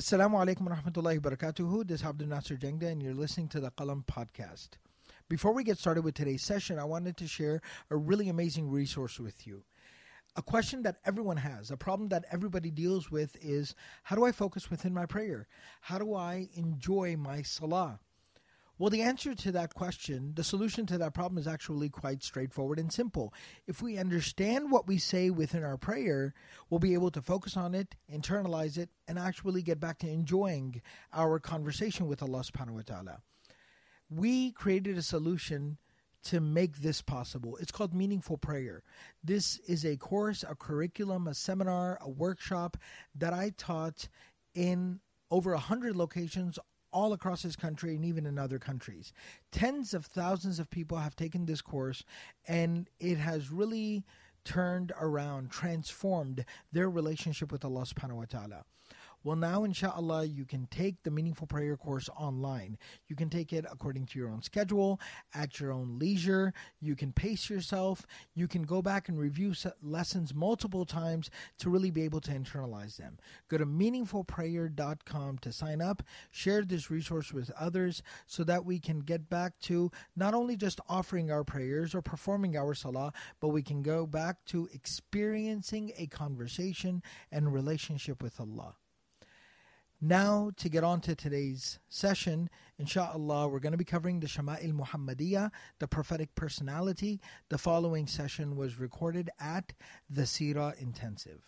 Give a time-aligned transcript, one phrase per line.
[0.00, 1.86] Assalamu alaikum wa rahmatullahi wa barakatuhu.
[1.86, 4.68] This is Abdul Nasir Jangda, and you're listening to the Qalam podcast.
[5.28, 7.60] Before we get started with today's session, I wanted to share
[7.90, 9.62] a really amazing resource with you.
[10.36, 13.74] A question that everyone has, a problem that everybody deals with is
[14.04, 15.46] how do I focus within my prayer?
[15.82, 18.00] How do I enjoy my salah?
[18.80, 22.78] Well, the answer to that question, the solution to that problem is actually quite straightforward
[22.78, 23.34] and simple.
[23.66, 26.32] If we understand what we say within our prayer,
[26.70, 30.80] we'll be able to focus on it, internalize it, and actually get back to enjoying
[31.12, 33.18] our conversation with Allah subhanahu wa ta'ala.
[34.08, 35.76] We created a solution
[36.24, 37.58] to make this possible.
[37.60, 38.82] It's called Meaningful Prayer.
[39.22, 42.78] This is a course, a curriculum, a seminar, a workshop
[43.14, 44.08] that I taught
[44.54, 46.58] in over 100 locations
[46.92, 49.12] all across this country and even in other countries.
[49.52, 52.04] Tens of thousands of people have taken this course,
[52.46, 54.04] and it has really
[54.44, 58.64] turned around, transformed their relationship with Allah subhanahu wa ta'ala.
[59.22, 62.78] Well, now, inshallah, you can take the Meaningful Prayer course online.
[63.06, 64.98] You can take it according to your own schedule,
[65.34, 66.54] at your own leisure.
[66.80, 68.06] You can pace yourself.
[68.34, 72.96] You can go back and review lessons multiple times to really be able to internalize
[72.96, 73.18] them.
[73.48, 76.02] Go to meaningfulprayer.com to sign up.
[76.30, 80.80] Share this resource with others so that we can get back to not only just
[80.88, 86.06] offering our prayers or performing our salah, but we can go back to experiencing a
[86.06, 88.76] conversation and relationship with Allah.
[90.02, 92.48] Now, to get on to today's session,
[92.78, 97.20] inshallah, we're going to be covering the Shama'il Muhammadiyah, the prophetic personality.
[97.50, 99.74] The following session was recorded at
[100.08, 101.42] the Sirah Intensive.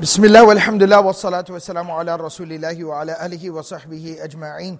[0.00, 4.78] Bismillah, walhamdulillah, wassalatu wassalamu ala rasulillahi wa ala alihi wa sahbihi ajma'in.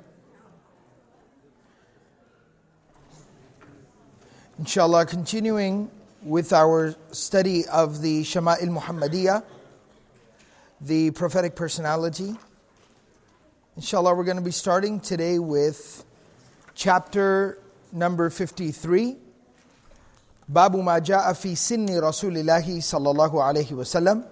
[4.59, 5.91] Inshallah, continuing
[6.23, 9.43] with our study of the Shama'il Muhammadiyah
[10.81, 12.37] the prophetic personality.
[13.77, 16.05] Inshallah, we're going to be starting today with
[16.75, 17.59] chapter
[17.93, 19.17] number 53.
[20.49, 24.27] Babu ma ja'a fi sinni Rasulillahi sallallahu alayhi wasallam.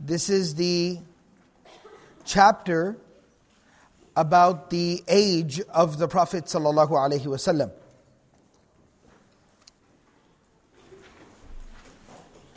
[0.00, 0.98] This is the
[2.24, 2.96] chapter
[4.16, 7.70] about the age of the Prophet sallallahu alayhi wasallam.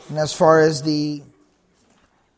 [0.08, 1.22] And as far as the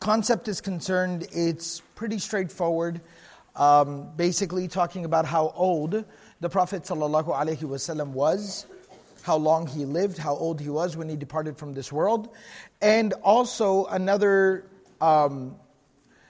[0.07, 3.01] concept is concerned, it's pretty straightforward.
[3.57, 6.05] Um, basically, talking about how old
[6.39, 8.67] the Prophet ﷺ was,
[9.23, 12.29] how long he lived, how old he was when he departed from this world,
[12.81, 14.67] and also another
[15.01, 15.57] um,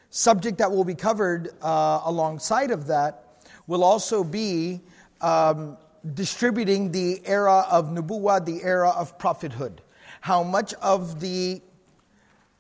[0.08, 4.80] subject that will be covered uh, alongside of that will also be
[5.20, 5.76] um,
[6.14, 9.82] distributing the era of nubuwah, the era of prophethood.
[10.22, 11.60] How much of the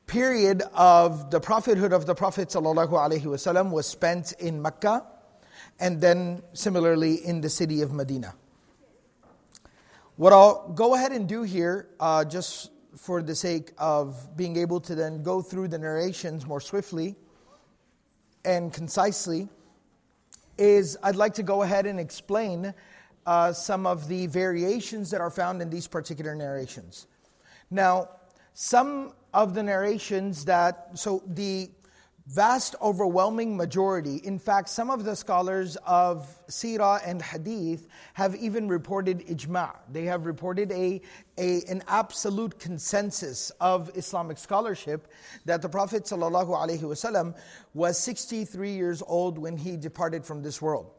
[0.06, 5.04] period of the prophethood of the Prophet ﷺ was spent in Mecca
[5.80, 8.34] and then similarly in the city of Medina.
[10.16, 14.80] What I'll go ahead and do here, uh, just for the sake of being able
[14.80, 17.16] to then go through the narrations more swiftly
[18.44, 19.48] and concisely,
[20.56, 22.72] is I'd like to go ahead and explain
[23.26, 27.08] uh, some of the variations that are found in these particular narrations.
[27.70, 28.08] Now,
[28.54, 31.68] some of the narrations that, so the
[32.28, 38.66] vast overwhelming majority, in fact, some of the scholars of Sirah and Hadith have even
[38.66, 39.76] reported ijma'.
[39.92, 41.02] They have reported a,
[41.36, 45.06] a, an absolute consensus of Islamic scholarship
[45.44, 47.36] that the Prophet ﷺ
[47.74, 50.90] was 63 years old when he departed from this world.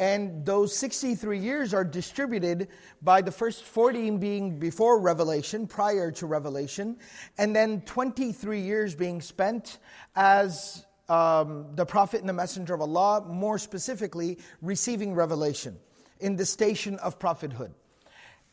[0.00, 2.68] And those 63 years are distributed
[3.02, 6.96] by the first 40 being before Revelation, prior to Revelation,
[7.36, 9.76] and then 23 years being spent
[10.16, 15.76] as um, the Prophet and the Messenger of Allah, more specifically, receiving revelation
[16.20, 17.74] in the station of prophethood.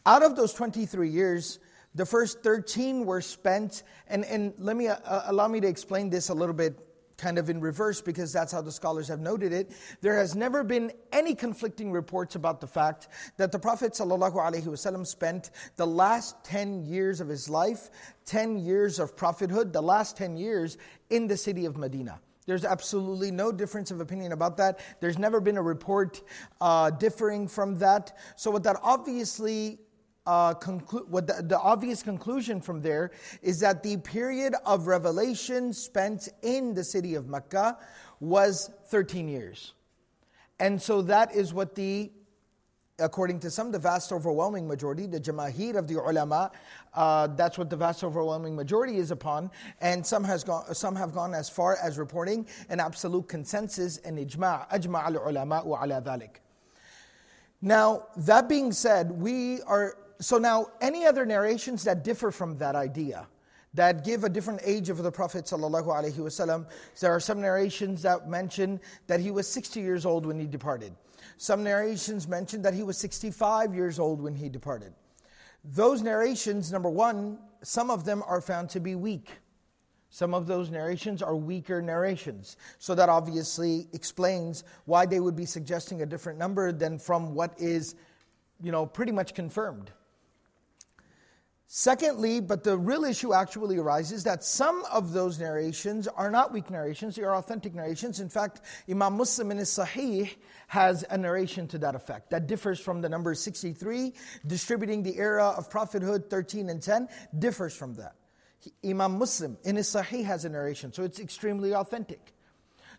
[0.06, 1.60] Out of those 23 years,
[1.96, 4.98] the first 13 were spent, and, and let me uh,
[5.28, 6.87] allow me to explain this a little bit
[7.18, 9.72] kind of in reverse because that's how the scholars have noted it.
[10.02, 15.52] There has never been any conflicting reports about the fact that the Prophet ﷺ spent
[15.76, 17.90] the last 10 years of his life,
[18.26, 20.78] 10 years of prophethood, the last 10 years
[21.10, 22.20] in the city of Medina.
[22.46, 24.80] There's absolutely no difference of opinion about that.
[25.02, 26.22] There's never been a report
[26.62, 28.18] uh, differing from that.
[28.38, 29.80] So, what that obviously
[30.28, 35.72] uh, conclu- what the, the obvious conclusion from there is that the period of revelation
[35.72, 37.78] spent in the city of Mecca
[38.20, 39.74] was 13 years.
[40.60, 42.12] And so that is what the
[43.00, 46.52] according to some, the vast overwhelming majority, the jamahir of the ulama,
[46.96, 49.52] uh, that's what the vast overwhelming majority is upon.
[49.82, 54.18] And some, has gone, some have gone as far as reporting an absolute consensus and
[54.18, 56.38] ijma' ajma' al ulama ala dhalik.
[57.62, 62.76] Now, that being said, we are, so now any other narrations that differ from that
[62.76, 63.28] idea,
[63.74, 66.66] that give a different age of the Prophet ﷺ.
[67.00, 70.94] There are some narrations that mention that he was 60 years old when he departed.
[71.38, 74.94] Some narrations mention that he was 65 years old when he departed.
[75.64, 79.30] Those narrations, number one, some of them are found to be weak.
[80.10, 82.58] Some of those narrations are weaker narrations.
[82.80, 87.54] So that obviously explains why they would be suggesting a different number than from what
[87.60, 87.96] is,
[88.64, 89.92] you know, pretty much confirmed.
[91.70, 96.70] Secondly, but the real issue actually arises that some of those narrations are not weak
[96.70, 98.22] narrations, they are authentic narrations.
[98.22, 100.34] In fact, Imam Muslim in his Sahih
[100.68, 104.14] has a narration to that effect that differs from the number 63,
[104.48, 108.16] distributing the era of prophethood 13 and 10, differs from that.
[108.86, 112.34] Imam Muslim in his Sahih has a narration, so it's extremely authentic.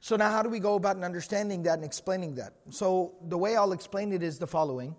[0.00, 2.53] So now how do we go about understanding that and explaining that?
[2.69, 4.94] So the way I'll explain it is the following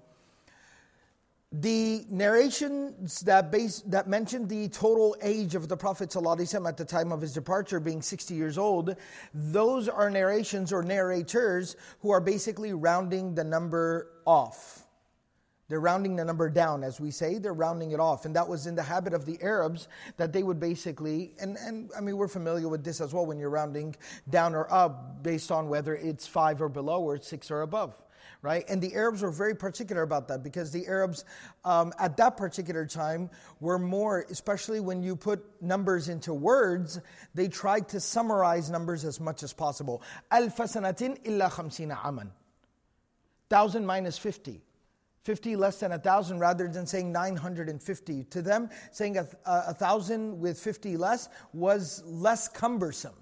[1.51, 7.11] the narrations that base, that mention the total age of the Prophet at the time
[7.11, 8.95] of his departure being 60 years old,
[9.33, 14.85] those are narrations or narrators who are basically rounding the number off.
[15.69, 18.25] They're rounding the number down, as we say, they're rounding it off.
[18.25, 19.87] And that was in the habit of the Arabs
[20.17, 23.39] that they would basically, and, and I mean, we're familiar with this as well when
[23.39, 23.95] you're rounding
[24.29, 28.01] down or up based on whether it's five or below or six or above
[28.41, 28.63] right?
[28.69, 31.25] And the Arabs were very particular about that because the Arabs
[31.65, 36.99] um, at that particular time were more, especially when you put numbers into words,
[37.35, 40.01] they tried to summarize numbers as much as possible.
[40.31, 42.31] Al fasanatin illa khamsina aman.
[43.49, 44.61] Thousand minus 50.
[45.21, 48.23] 50 less than a thousand rather than saying 950.
[48.23, 53.15] To them, saying a, a, a thousand with 50 less was less cumbersome,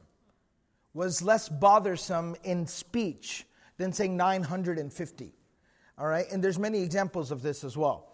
[0.93, 3.47] was less bothersome in speech
[3.77, 5.33] than saying 950.
[5.97, 8.13] All right, and there's many examples of this as well.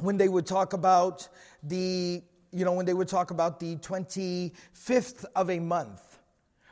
[0.00, 1.28] When they would talk about
[1.62, 2.22] the,
[2.52, 6.18] you know, when they would talk about the 25th of a month,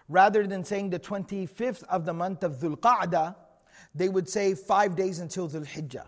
[0.08, 3.34] rather than saying the 25th of the month of Dhul Qa'dah,
[3.94, 6.06] they would say five days until Dhul Hijjah.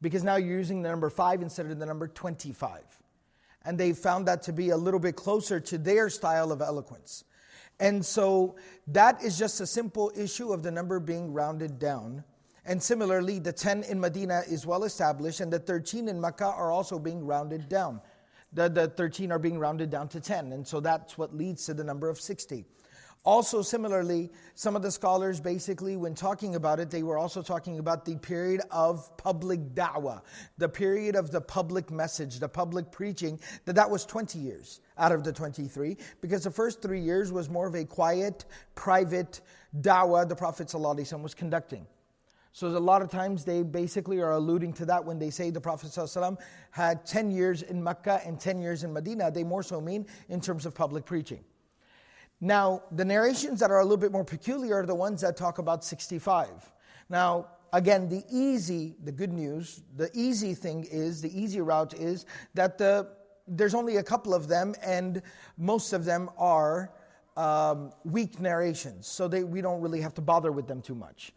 [0.00, 2.82] Because now you're using the number five instead of the number 25.
[3.64, 7.24] And they found that to be a little bit closer to their style of eloquence.
[7.80, 8.56] And so
[8.88, 12.24] that is just a simple issue of the number being rounded down.
[12.64, 16.70] And similarly, the 10 in Medina is well established, and the 13 in Mecca are
[16.70, 18.00] also being rounded down.
[18.52, 21.74] The, the 13 are being rounded down to 10, and so that's what leads to
[21.74, 22.66] the number of 60.
[23.28, 27.78] Also, similarly, some of the scholars basically, when talking about it, they were also talking
[27.78, 30.22] about the period of public da'wah,
[30.56, 35.12] the period of the public message, the public preaching, that that was 20 years out
[35.12, 39.42] of the 23, because the first three years was more of a quiet, private
[39.82, 41.86] da'wah the Prophet ﷺ was conducting.
[42.52, 45.60] So a lot of times they basically are alluding to that when they say the
[45.60, 46.38] Prophet ﷺ
[46.70, 49.30] had 10 years in Mecca and 10 years in Medina.
[49.30, 51.44] They more so mean in terms of public preaching.
[52.40, 55.58] Now, the narrations that are a little bit more peculiar are the ones that talk
[55.58, 56.48] about 65.
[57.08, 62.26] Now, again, the easy, the good news, the easy thing is, the easy route is
[62.54, 63.08] that the,
[63.48, 65.20] there's only a couple of them, and
[65.56, 66.92] most of them are
[67.36, 71.32] um, weak narrations, so they, we don't really have to bother with them too much.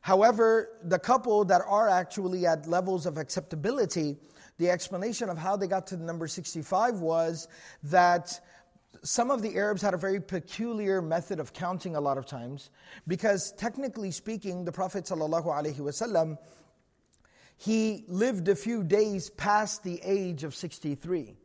[0.00, 4.16] However, the couple that are actually at levels of acceptability,
[4.58, 7.48] the explanation of how they got to the number 65 was
[7.84, 8.38] that
[9.02, 12.70] some of the Arabs had a very peculiar method of counting a lot of times
[13.06, 16.38] because technically speaking, the Prophet ﷺ,
[17.56, 21.36] he lived a few days past the age of 63.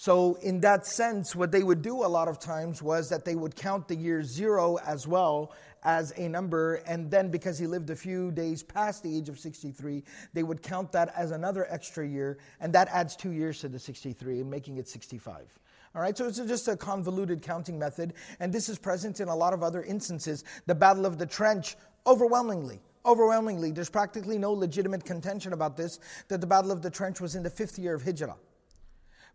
[0.00, 3.34] So, in that sense, what they would do a lot of times was that they
[3.34, 5.52] would count the year zero as well
[5.82, 9.40] as a number, and then because he lived a few days past the age of
[9.40, 13.68] 63, they would count that as another extra year, and that adds two years to
[13.68, 15.58] the 63 and making it 65.
[15.98, 19.34] All right, so it's just a convoluted counting method, and this is present in a
[19.34, 20.44] lot of other instances.
[20.66, 21.76] The Battle of the Trench,
[22.06, 27.20] overwhelmingly, overwhelmingly, there's practically no legitimate contention about this, that the Battle of the Trench
[27.20, 28.36] was in the fifth year of Hijrah.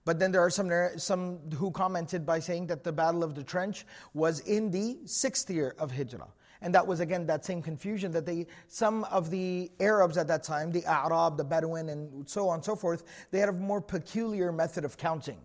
[0.05, 3.43] But then there are some, some who commented by saying that the Battle of the
[3.43, 6.29] Trench was in the sixth year of Hijrah.
[6.62, 10.43] And that was again that same confusion that they, some of the Arabs at that
[10.43, 13.82] time, the Arab, the Bedouin, and so on and so forth, they had a more
[13.82, 15.41] peculiar method of counting.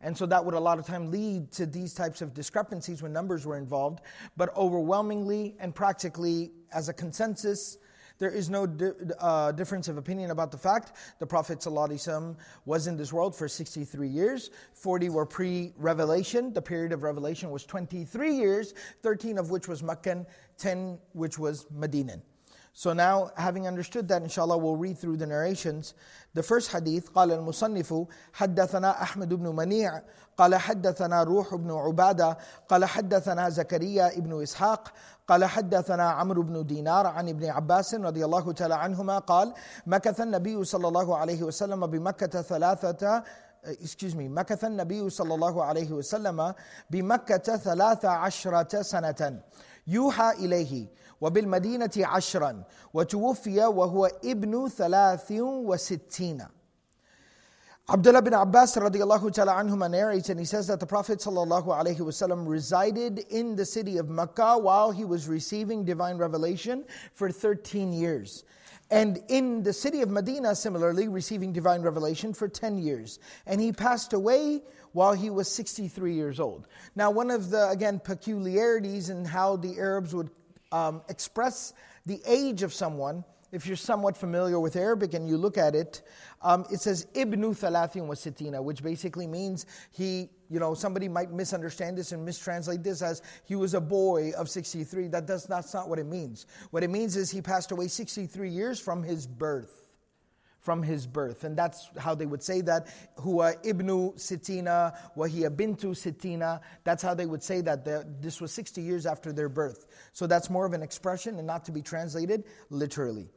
[0.00, 3.12] And so that would a lot of time lead to these types of discrepancies when
[3.12, 4.00] numbers were involved.
[4.36, 7.78] But overwhelmingly and practically, as a consensus,
[8.18, 8.90] There is no di-
[9.20, 12.36] uh, difference of opinion about the fact the Prophet ﷺ
[12.66, 14.50] was in this world for 63 years.
[14.74, 16.52] 40 were pre revelation.
[16.52, 20.26] The period of revelation was 23 years, 13 of which was Meccan,
[20.58, 22.20] 10 which was Medinan.
[22.77, 25.93] So now, having understood that, inshallah, we'll read through the narrations.
[26.33, 30.01] The first hadith, قال المصنف حدثنا أحمد بن منيع
[30.37, 32.37] قال حدثنا روح بن عبادة
[32.69, 34.91] قال حدثنا زكريا بن إسحاق
[35.27, 39.53] قال حدثنا عمرو بن دينار عن ابن عباس رضي الله تعالى عنهما قال
[39.87, 43.23] مكث النبي صلى الله عليه وسلم بمكة ثلاثة
[43.65, 46.53] excuse me مكث النبي صلى الله عليه وسلم
[46.89, 49.39] بمكة ثلاث عشرة سنة
[49.87, 50.87] يوحى إليه
[51.21, 56.47] وبالمدينة عشرا وتوفي وهو ابن ثلاث وستين
[57.89, 61.97] Abdullah bin Abbas radiallahu ta'ala anhuma narrates and he says that the Prophet sallallahu alaihi
[61.97, 67.91] wasallam resided in the city of Mecca while he was receiving divine revelation for 13
[67.91, 68.45] years.
[68.89, 73.19] And in the city of Medina, similarly, receiving divine revelation for 10 years.
[73.47, 74.61] And he passed away
[74.92, 76.68] while he was 63 years old.
[76.96, 80.30] Now, one of the, again, peculiarities in how the Arabs would
[80.72, 81.72] um, express
[82.06, 86.02] the age of someone, if you're somewhat familiar with Arabic and you look at it,
[86.42, 91.32] um, it says Ibnu Thalathin wa Sitina, which basically means he, you know, somebody might
[91.32, 95.08] misunderstand this and mistranslate this as he was a boy of 63.
[95.08, 96.46] That does, that's not what it means.
[96.70, 99.87] What it means is he passed away 63 years from his birth
[100.68, 101.44] from his birth.
[101.44, 102.88] And that's how they would say that.
[103.16, 106.60] Huwa ibnu sitina, wahiya bintu sitina.
[106.84, 107.86] That's how they would say that.
[108.20, 109.86] This was 60 years after their birth.
[110.12, 113.30] So that's more of an expression and not to be translated literally.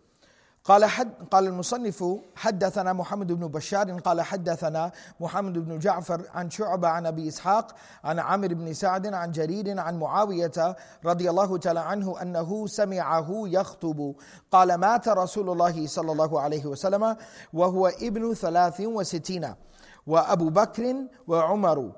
[0.63, 2.03] قال حد قال المصنف
[2.35, 8.19] حدثنا محمد بن بشار قال حدثنا محمد بن جعفر عن شعبة عن أبي إسحاق عن
[8.19, 10.75] عامر بن سعد عن جرير عن معاوية
[11.05, 14.15] رضي الله تعالى عنه أنه سمعه يخطب.
[14.51, 17.15] قال مات رسول الله صلى الله عليه وسلم
[17.53, 19.55] وهو ابن ثلاث وستين
[20.07, 20.95] وأبو بكر
[21.27, 21.91] وعمر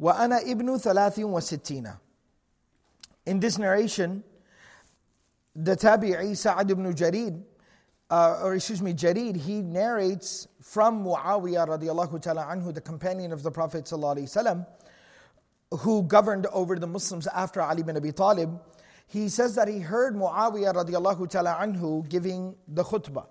[0.00, 1.92] وأنا ابن ثلاث وستين.
[3.26, 4.24] In this narration,
[5.54, 7.42] the Tabi'i Sa'ad ibn Jarid
[8.12, 13.42] uh, or excuse me, Jarid, he narrates from Muawiyah radiallahu ta'ala anhu, the companion of
[13.42, 14.66] the Prophet sallallahu
[15.70, 18.60] who governed over the Muslims after Ali bin Abi Talib.
[19.06, 23.28] He says that he heard Muawiyah radiallahu ta'ala anhu giving the khutbah,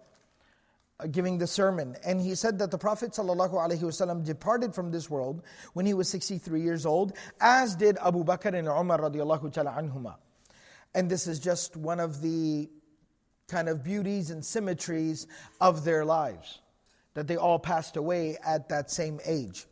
[1.00, 1.96] uh, giving the sermon.
[2.04, 6.60] And he said that the Prophet sallallahu departed from this world when he was 63
[6.60, 10.16] years old, as did Abu Bakr and Umar radiallahu ta'ala anhuma.
[10.96, 12.68] And this is just one of the
[13.52, 15.28] kind of beauties and symmetries
[15.60, 16.60] of their lives,
[17.14, 19.66] that they all passed away at that same age.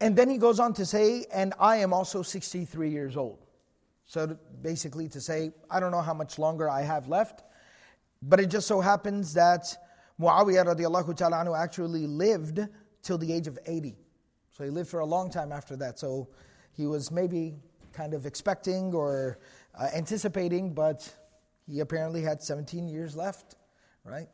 [0.00, 3.38] And then he goes on to say, and I am also 63 years old.
[4.06, 7.42] So basically, to say, I don't know how much longer I have left,
[8.22, 9.76] but it just so happens that
[10.18, 12.60] Muawiyah radiallahu ta'ala anhu actually lived
[13.02, 13.96] till the age of 80.
[14.50, 15.98] So he lived for a long time after that.
[15.98, 16.28] So
[16.72, 17.54] he was maybe
[17.92, 19.38] kind of expecting or
[19.78, 21.12] uh, anticipating, but
[21.67, 23.55] he apparently had 17 years left,
[24.03, 24.27] right?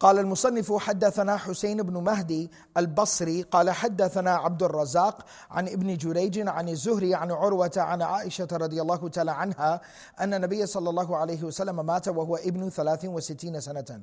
[0.00, 6.68] قال المصنف حدثنا حسين بن مهدي البصري قال حدثنا عبد الرزاق عن ابن جريج عن
[6.68, 9.80] الزهري عن عروة عن عائشة رضي الله تعالى عنها
[10.20, 14.02] أن النبي صلى الله عليه وسلم مات وهو ابن ثلاث وستين سنة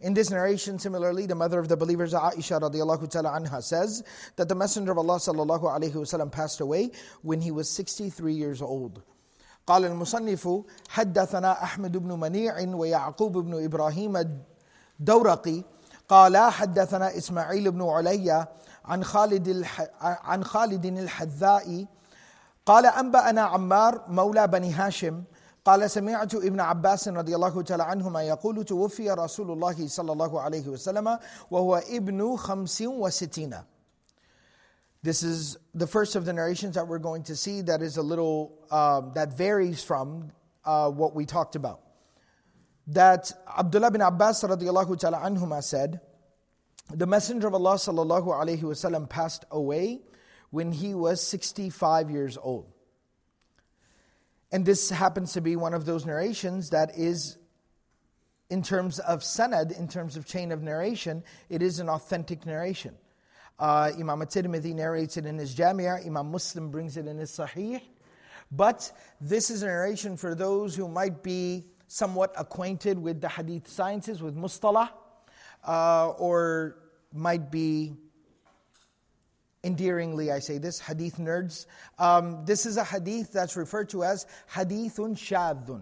[0.00, 4.02] In this narration, similarly, the mother of the believers, Aisha radiallahu ta'ala anha, says
[4.34, 6.90] that the Messenger of Allah sallallahu alayhi wasallam passed away
[7.22, 9.00] when he was 63 years old.
[9.67, 10.49] قال المصنف
[10.89, 14.41] حدثنا أحمد بن منيع ويعقوب بن إبراهيم
[14.99, 15.63] الدورقي
[16.09, 18.47] قال حدثنا إسماعيل بن علي
[18.85, 19.87] عن خالد الح...
[20.01, 21.85] عن خالد الحذاء
[22.65, 25.23] قال أنبأنا عمار مولى بني هاشم
[25.65, 30.67] قال سمعت ابن عباس رضي الله تعالى عنهما يقول توفي رسول الله صلى الله عليه
[30.67, 31.19] وسلم
[31.51, 33.55] وهو ابن خمس وستين.
[35.07, 38.01] This is the first of the narrations that we're going to see that is a
[38.01, 40.33] little, um, that varies from
[40.65, 41.79] uh, what we talked about.
[42.87, 46.01] That Abdullah bin Abbas radiallahu ta'ala anhuma said,
[46.93, 50.01] the Messenger of Allah sallallahu alayhi wasallam passed away
[50.49, 52.69] when he was 65 years old.
[54.51, 57.37] And this happens to be one of those narrations that is,
[58.49, 62.97] in terms of sanad, in terms of chain of narration, it is an authentic narration.
[63.59, 67.81] Uh, Imam at-Tirmidhi narrates it in his Jamia, Imam Muslim brings it in his Sahih.
[68.51, 73.67] But this is a narration for those who might be somewhat acquainted with the hadith
[73.67, 74.89] sciences, with mustalah,
[75.65, 76.77] uh, or
[77.13, 77.93] might be
[79.63, 81.65] endearingly, I say this, hadith nerds.
[81.97, 85.81] Um, this is a hadith that's referred to as hadithun shadhun.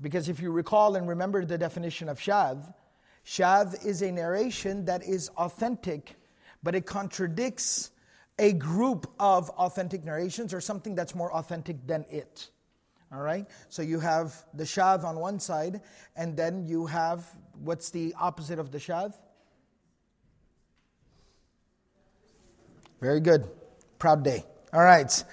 [0.00, 2.72] Because if you recall and remember the definition of shadh,
[3.26, 6.14] shadh is a narration that is authentic,
[6.62, 7.90] but it contradicts
[8.38, 12.50] a group of authentic narrations or something that's more authentic than it.
[13.12, 13.46] All right?
[13.68, 15.80] So you have the shadh on one side,
[16.14, 17.24] and then you have
[17.62, 19.14] what's the opposite of the shadh?
[23.00, 23.48] Very good.
[23.98, 24.44] Proud day.
[24.72, 25.24] All right.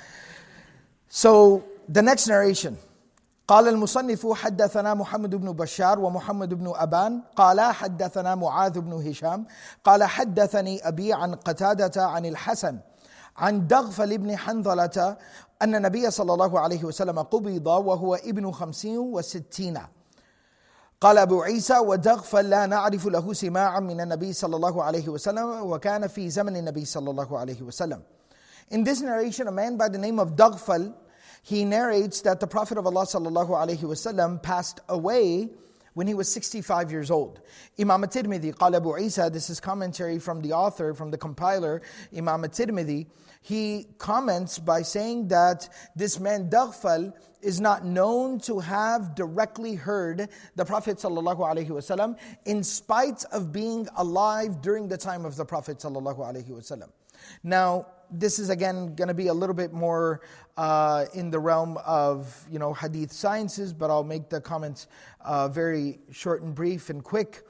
[1.09, 2.77] So the next narration.
[3.47, 7.21] قال المصنف حدثنا محمد بن بشار ومحمد بن أبان.
[7.35, 9.45] قال حدثنا معاذ بن هشام.
[9.83, 12.79] قال حدثني أبي عن قتادة عن الحسن
[13.37, 15.17] عن دغفل بن حنظلة
[15.61, 19.79] أن النبي صلى الله عليه وسلم قبض وهو ابن خمسين وستين.
[21.01, 26.07] قال أبو عيسى ودغفل لا نعرف له سماعا من النبي صلى الله عليه وسلم وكان
[26.07, 28.01] في زمن النبي صلى الله عليه وسلم.
[28.71, 30.93] In this narration, a man by the name of Daghfal,
[31.44, 35.48] he narrates that the Prophet of Allah sallallahu alaihi wasallam passed away
[35.94, 37.40] when he was 65 years old.
[37.78, 41.82] Imam at-Tirmidhi, قال Abu Isa, this is commentary from the author, from the compiler,
[42.16, 43.06] Imam at-Tirmidhi,
[43.42, 47.12] he comments by saying that this man Daghfal
[47.42, 54.60] is not known to have directly heard the Prophet ﷺ in spite of being alive
[54.60, 56.88] during the time of the Prophet ﷺ.
[57.42, 57.86] Now,
[58.19, 60.21] this is again going to be a little bit more
[60.57, 64.87] uh, in the realm of you know hadith sciences, but I'll make the comments
[65.21, 67.43] uh, very short and brief and quick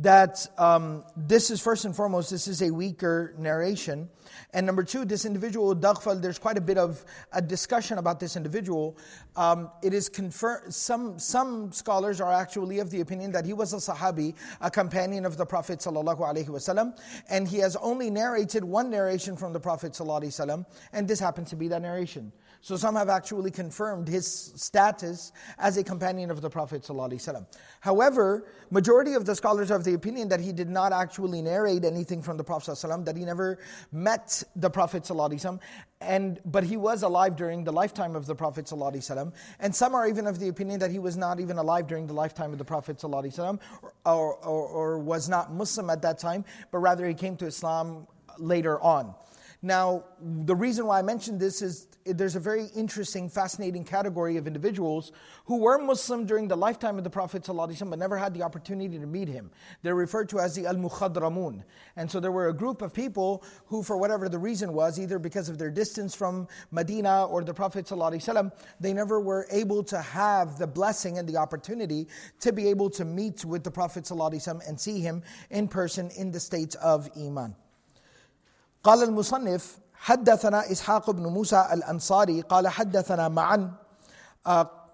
[0.00, 4.08] that um, this is first and foremost, this is a weaker narration.
[4.52, 8.36] And number two, this individual, Daghfal, there's quite a bit of a discussion about this
[8.36, 8.96] individual.
[9.36, 13.74] Um, it is confirmed, some, some scholars are actually of the opinion that he was
[13.74, 19.36] a Sahabi, a companion of the Prophet ﷺ, and he has only narrated one narration
[19.36, 22.32] from the Prophet ﷺ, and this happens to be that narration.
[22.65, 24.25] So some have actually confirmed his
[24.55, 27.45] status as a companion of the Prophet ﷺ.
[27.79, 31.85] However, majority of the scholars are of the opinion that he did not actually narrate
[31.85, 33.59] anything from the Prophet ﷺ, that he never
[33.91, 35.59] met the Prophet ﷺ,
[36.01, 39.31] and but he was alive during the lifetime of the Prophet ﷺ.
[39.59, 42.13] And some are even of the opinion that he was not even alive during the
[42.13, 43.59] lifetime of the Prophet ﷺ,
[44.07, 48.07] or, or, or was not Muslim at that time, but rather he came to Islam
[48.39, 49.13] later on.
[49.61, 54.45] Now, the reason why I mentioned this is there's a very interesting, fascinating category of
[54.45, 55.11] individuals
[55.45, 58.99] who were Muslim during the lifetime of the Prophet ﷺ, but never had the opportunity
[58.99, 59.49] to meet him.
[59.81, 61.63] They're referred to as the Al Mukhadramun.
[61.95, 65.17] And so there were a group of people who, for whatever the reason was, either
[65.17, 69.99] because of their distance from Medina or the Prophet ﷺ, they never were able to
[69.99, 72.07] have the blessing and the opportunity
[72.39, 76.31] to be able to meet with the Prophet ﷺ and see him in person in
[76.31, 77.55] the state of Iman.
[78.84, 83.72] قال المصنف حدثنا إسحاق بن موسى الأنصاري قال حدثنا معا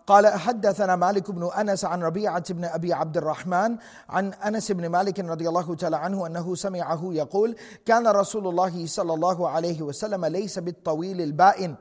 [0.07, 3.77] قال حدثنا مالك بن أنس عن ربيعة بن أبي عبد الرحمن
[4.09, 9.14] عن أنس بن مالك رضي الله تعالى عنه أنه سمعه يقول كان رسول الله صلى
[9.14, 11.75] الله عليه وسلم ليس بالطويل البائن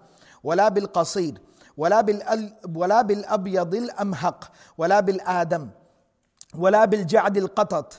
[0.44, 1.42] ولا بالقصير
[1.78, 2.06] ولا
[2.76, 5.70] ولا بالأبيض الأمهق ولا بالآدم
[6.58, 7.94] ولا بالجعد القطط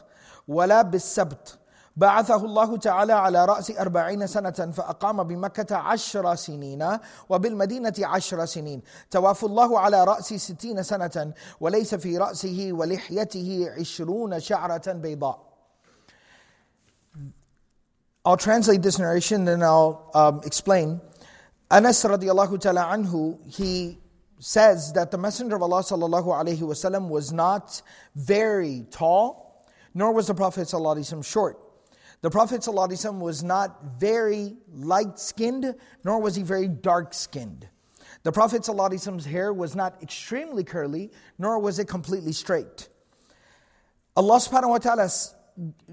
[0.49, 1.59] ولا بالسبت
[1.97, 9.45] بعثه الله تعالى على رأس أربعين سنة فأقام بمكة عشر سنين وبالمدينة عشر سنين توافى
[9.45, 15.47] الله على رأس ستين سنة وليس في رأسه ولحيته عشرون شعرة بيضاء
[18.25, 21.01] I'll translate this narration then I'll um, explain.
[21.71, 23.99] Anas radiallahu ta'ala anhu, he
[24.41, 27.81] says that the Messenger of Allah sallallahu alayhi wasallam was not
[28.17, 31.66] very tall, nor was the Prophet sallallahu alayhi wasallam short.
[32.23, 37.69] The Prophet ﷺ was not very light skinned, nor was he very dark skinned.
[38.23, 42.89] The Prophet ﷺ's hair was not extremely curly, nor was it completely straight.
[44.17, 45.09] Allah subhanahu wa ta'ala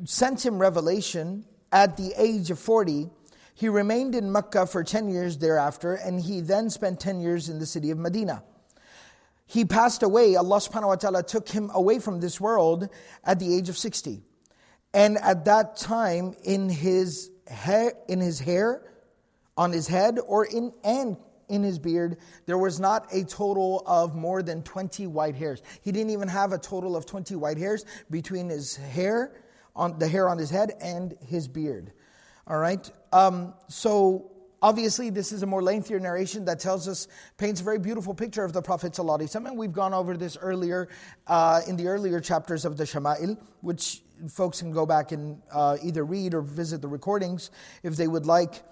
[0.06, 3.10] sent him revelation at the age of 40.
[3.54, 7.60] He remained in Mecca for 10 years thereafter, and he then spent 10 years in
[7.60, 8.44] the city of Medina.
[9.46, 12.90] He passed away, Allah subhanahu wa ta'ala took him away from this world
[13.24, 14.24] at the age of 60.
[14.94, 18.84] And at that time, in his hair, in his hair,
[19.58, 21.18] on his head, or in and
[21.50, 25.62] in his beard, there was not a total of more than 20 white hairs.
[25.82, 29.36] He didn't even have a total of 20 white hairs between his hair,
[29.76, 31.92] on the hair on his head, and his beard.
[32.48, 32.90] All right?
[33.12, 37.80] Um, so Obviously, this is a more lengthier narration that tells us, paints a very
[37.80, 38.98] beautiful picture of the Prophet.
[38.98, 40.88] And we've gone over this earlier
[41.28, 45.78] uh, in the earlier chapters of the Shama'il, which folks can go back and uh,
[45.84, 47.52] either read or visit the recordings
[47.84, 48.64] if they would like.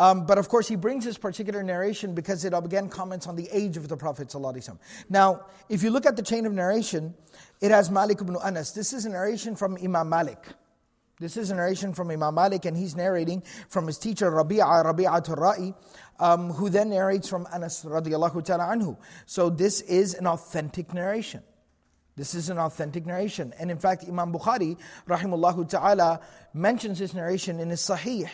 [0.00, 3.48] Um, but of course, he brings this particular narration because it again comments on the
[3.50, 4.32] age of the Prophet.
[5.08, 7.14] Now, if you look at the chain of narration,
[7.60, 8.72] it has Malik ibn Anas.
[8.72, 10.46] This is a narration from Imam Malik.
[11.20, 15.36] This is a narration from Imam Malik, and he's narrating from his teacher Rabi'a, Rabi'atul
[15.36, 15.74] Ra'i,
[16.20, 18.96] um, who then narrates from Anas radiallahu ta'ala anhu.
[19.26, 21.42] So this is an authentic narration.
[22.18, 23.54] This is an authentic narration.
[23.60, 24.76] And in fact, Imam Bukhari,
[25.08, 26.20] rahimullahu ta'ala,
[26.52, 28.28] mentions this narration in his Sahih.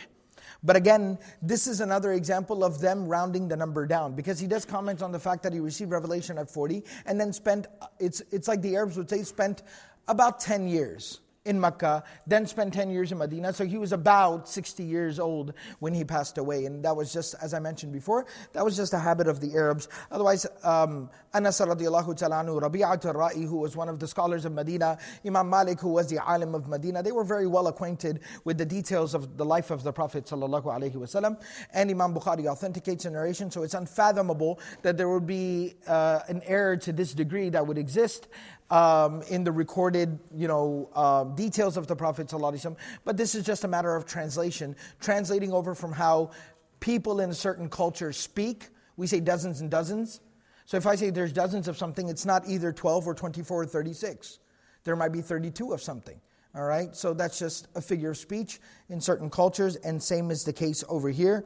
[0.63, 4.65] But again, this is another example of them rounding the number down because he does
[4.65, 7.67] comment on the fact that he received revelation at 40 and then spent,
[7.99, 9.61] it's, it's like the Arabs would say, spent
[10.07, 13.53] about 10 years in Mecca, then spent 10 years in Medina.
[13.53, 16.65] So he was about 60 years old when he passed away.
[16.65, 19.53] And that was just, as I mentioned before, that was just a habit of the
[19.55, 19.87] Arabs.
[20.11, 24.97] Otherwise, um, Anas radiallahu ta'ala Rabi'at al-Ra'i, who was one of the scholars of Medina,
[25.25, 28.65] Imam Malik, who was the alim of Medina, they were very well acquainted with the
[28.65, 31.39] details of the life of the Prophet sallallahu alaihi wasallam.
[31.73, 36.41] And Imam Bukhari authenticates a narration, so it's unfathomable that there would be uh, an
[36.45, 38.27] error to this degree that would exist
[38.69, 43.45] um, in the recorded, you know, uh, details of the Prophet ﷺ, but this is
[43.45, 46.31] just a matter of translation, translating over from how
[46.79, 48.69] people in a certain culture speak.
[48.97, 50.21] We say dozens and dozens.
[50.65, 53.65] So if I say there's dozens of something, it's not either 12 or 24 or
[53.65, 54.39] 36.
[54.83, 56.19] There might be 32 of something.
[56.55, 60.43] All right, so that's just a figure of speech in certain cultures, and same is
[60.43, 61.43] the case over here.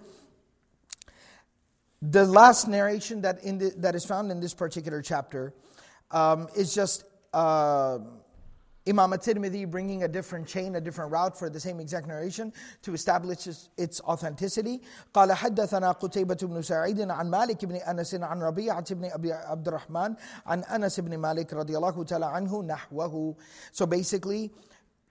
[2.01, 5.53] The last narration that, in the, that is found in this particular chapter
[6.11, 7.98] um, is just uh,
[8.86, 12.92] Imam at-Tirmidhi bringing a different chain, a different route for the same exact narration to
[12.92, 13.48] establish
[13.78, 14.82] its authenticity.
[15.14, 20.14] قال حدثنا قتيبة بن سعيد عن مالك بن أنس عن ربيعة بن أبي عبد الرحمن
[20.46, 23.34] عن أنس بن مالك رضي الله تعالى عنه نحوه.
[23.72, 24.52] So basically,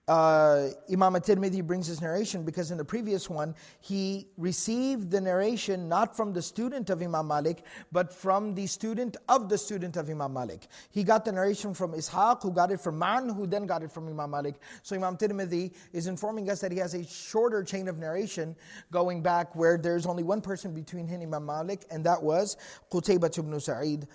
[0.09, 5.87] uh, Imam at-Tirmidhi brings his narration because in the previous one, he received the narration
[5.87, 10.09] not from the student of Imam Malik, but from the student of the student of
[10.09, 10.67] Imam Malik.
[10.91, 13.93] He got the narration from Ishaq, who got it from Ma'n, who then got it
[13.93, 14.55] from Imam Malik.
[14.83, 18.57] So Imam Tirmidhi is informing us that he has a shorter chain of narration
[18.91, 22.57] going back where there's only one person between him and Imam Malik, and that was
[22.91, 24.07] Qutaybah ibn Sa'id,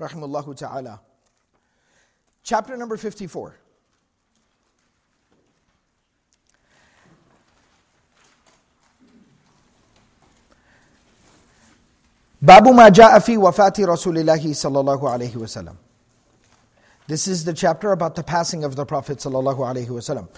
[0.00, 1.00] rahimahullah ta'ala.
[2.42, 3.54] Chapter number 54.
[12.40, 15.76] Babu ma ja'a wafati Rasulillahi sallallahu alayhi wasallam.
[17.08, 20.28] This is the chapter about the passing of the Prophet sallallahu alayhi wasallam.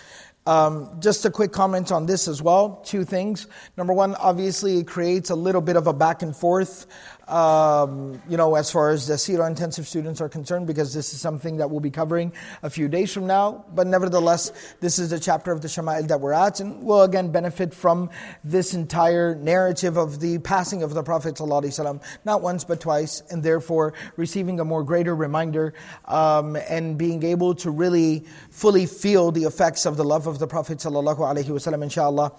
[0.46, 2.80] Um, just a quick comment on this as well.
[2.86, 3.48] Two things.
[3.76, 6.86] Number one, obviously, it creates a little bit of a back and forth
[7.30, 11.20] um, you know, as far as the Sira intensive students are concerned, because this is
[11.20, 13.64] something that we'll be covering a few days from now.
[13.74, 17.30] But nevertheless, this is the chapter of the Shama'il that we're at, and we'll again
[17.30, 18.10] benefit from
[18.42, 23.42] this entire narrative of the passing of the Prophet ﷺ, not once but twice, and
[23.42, 25.74] therefore receiving a more greater reminder
[26.06, 30.46] um, and being able to really fully feel the effects of the love of the
[30.46, 32.32] Prophet ﷺ, inshallah.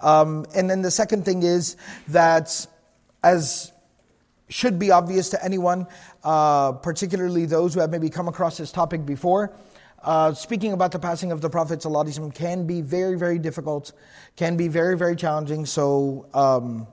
[0.00, 1.76] Um, and then the second thing is
[2.08, 2.66] that
[3.22, 3.72] as
[4.48, 5.86] should be obvious to anyone,
[6.24, 9.52] uh, particularly those who have maybe come across this topic before.
[10.02, 13.92] Uh, speaking about the passing of the Prophet ﷺ can be very, very difficult,
[14.36, 15.66] can be very, very challenging.
[15.66, 16.86] So, um,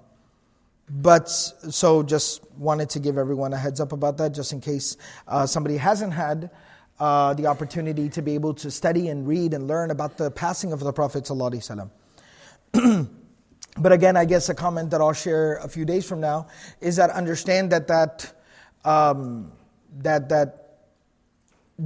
[0.89, 4.97] but so just wanted to give everyone a heads up about that, just in case
[5.27, 6.49] uh, somebody hasn't had
[6.99, 10.73] uh, the opportunity to be able to study and read and learn about the passing
[10.73, 11.89] of the Prophet ﷺ.
[13.77, 16.47] But again, I guess a comment that I'll share a few days from now
[16.79, 18.33] is that understand that that
[18.85, 19.51] um,
[19.97, 20.77] that that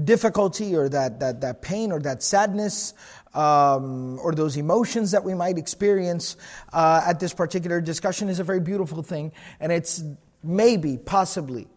[0.04, 2.94] difficulty or that that that pain or that sadness
[3.34, 6.38] um, or those emotions that we might experience
[6.74, 10.04] uh, at this particular discussion is a very beautiful thing, and it's
[10.44, 11.68] maybe possibly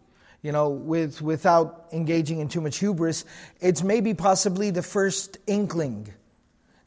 [0.43, 3.23] you know, with, without engaging in too much hubris,
[3.61, 6.13] it's maybe possibly the first inkling,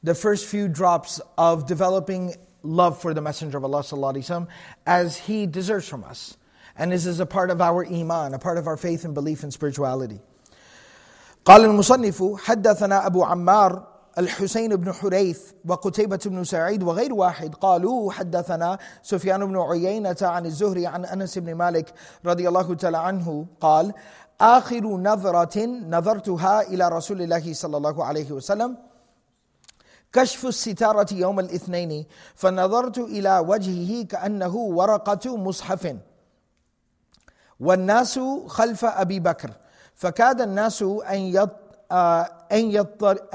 [0.03, 4.48] the first few drops of developing love for the Messenger of Allah وسلم,
[4.86, 6.38] as he deserves from us.
[6.78, 9.44] And this is a part of our iman, a part of our faith and belief
[9.44, 10.20] and spirituality.
[11.46, 18.78] قال المصنف حدثنا أبو عمار الحسين بن حريث وقتيبة بن سعيد وغير واحد قالوا حدثنا
[19.04, 21.94] سفيان بن عيينة عن الزهري عن أنس بن مالك
[22.26, 23.94] رضي الله تعالى عنه قال
[24.42, 28.78] آخر نظرة نظرتها إلى رسول الله صلى الله عليه وسلم
[30.17, 35.97] كشف الستارة يوم الاثنين فنظرت إلى وجهه كأنه ورقة مصحف.
[37.61, 39.51] والناس خلف أبي بكر
[39.95, 41.49] فكاد الناس أن
[41.91, 42.31] آه،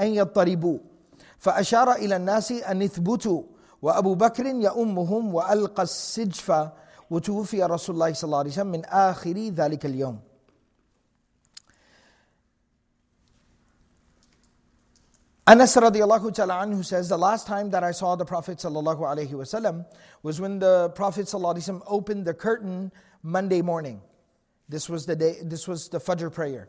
[0.00, 0.78] أن يضطربوا.
[1.38, 3.42] فأشار إلى الناس أن يثبتوا
[3.82, 6.68] وأبو بكر يؤمهم وألقى السجف
[7.10, 10.31] وتوفي رسول الله صلى الله عليه وسلم من آخر ذلك اليوم.
[15.44, 19.30] Anas radiallahu ta'ala anhu says, the last time that I saw the Prophet sallallahu alaihi
[19.30, 19.84] wasallam
[20.22, 22.92] was when the Prophet sallallahu opened the curtain
[23.24, 24.00] Monday morning.
[24.68, 26.68] This was the day, this was the Fajr prayer.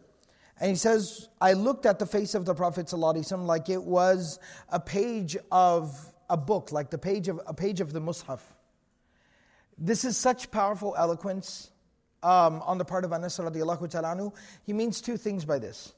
[0.59, 4.39] And he says, I looked at the face of the Prophet sallallahu like it was
[4.69, 8.39] a page of a book, like the page of a page of the Mus'haf.
[9.77, 11.69] This is such powerful eloquence
[12.23, 14.33] um, on the part of Anas radiallahu ta'ala anhu.
[14.63, 15.93] He means two things by this.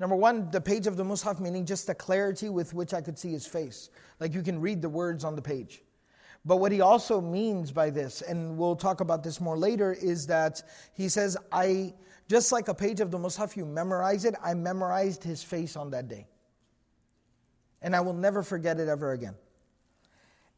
[0.00, 3.18] Number one, the page of the Mus'haf, meaning just the clarity with which I could
[3.18, 3.90] see his face.
[4.18, 5.82] Like you can read the words on the page.
[6.46, 10.26] But what he also means by this, and we'll talk about this more later, is
[10.28, 10.62] that
[10.94, 11.92] he says, I,
[12.30, 15.90] just like a page of the Mus'haf, you memorize it, I memorized his face on
[15.90, 16.26] that day.
[17.82, 19.34] And I will never forget it ever again.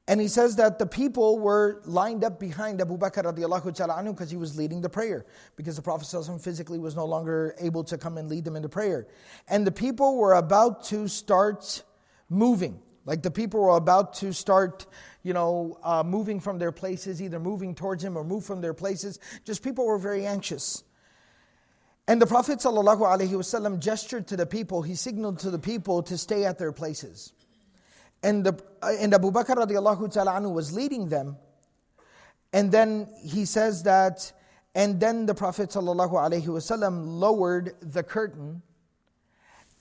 [0.08, 4.08] And he says that the people were lined up behind Abu Bakr radiallahu ta'ala anhu
[4.08, 5.24] because he was leading the prayer.
[5.54, 6.06] Because the Prophet
[6.40, 9.06] physically was no longer able to come and lead them into prayer.
[9.46, 11.84] And the people were about to start
[12.28, 12.80] moving.
[13.04, 14.86] Like the people were about to start,
[15.22, 18.74] you know, uh, moving from their places, either moving towards him or move from their
[18.74, 19.20] places.
[19.44, 20.82] Just people were very anxious.
[22.08, 26.44] And the Prophet ﷺ gestured to the people, he signaled to the people to stay
[26.44, 27.32] at their places.
[28.22, 31.36] And, the, uh, and Abu Bakr radiallahu ta'ala anhu was leading them.
[32.52, 34.32] And then he says that,
[34.74, 38.62] and then the Prophet sallallahu alaihi wasallam lowered the curtain,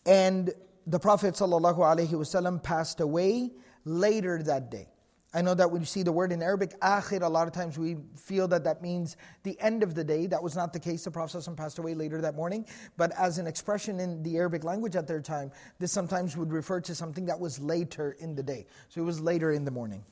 [0.05, 0.53] and
[0.87, 3.51] the Prophet sallallahu alaihi wasallam passed away
[3.85, 4.87] later that day.
[5.36, 7.76] I know that when you see the word in Arabic, akhir, a lot of times
[7.76, 10.26] we feel that that means the end of the day.
[10.26, 11.04] That was not the case.
[11.04, 12.64] The Prophet passed away later that morning.
[12.96, 16.80] But as an expression in the Arabic language at their time, this sometimes would refer
[16.80, 18.66] to something that was later in the day.
[18.88, 20.04] So it was later in the morning.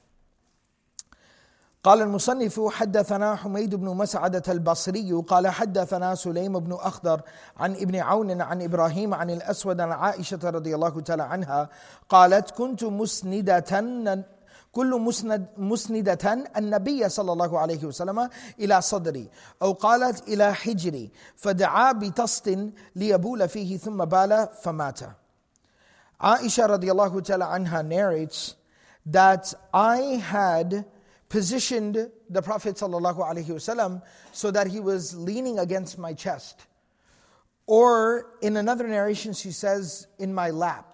[1.84, 7.22] قال المصنف حدثنا حميد بن مسعدة البصري قال حدثنا سليم بن أخضر
[7.56, 11.68] عن ابن عون عن إبراهيم عن الأسود عن عائشة رضي الله تعالى عنها
[12.08, 13.80] قالت كنت مسندة
[14.72, 18.28] كل مسند مسندة النبي صلى الله عليه وسلم
[18.60, 19.30] إلى صدري
[19.62, 22.58] أو قالت إلى حجري فدعا بطست
[22.96, 25.00] ليبول فيه ثم بال فمات
[26.20, 28.54] Aisha radiallahu ta'ala anha narrates
[29.04, 30.86] that I had
[31.28, 34.00] positioned the Prophet sallallahu alaihi wasallam
[34.32, 36.66] so that he was leaning against my chest.
[37.66, 40.87] Or in another narration, she says, in my lap.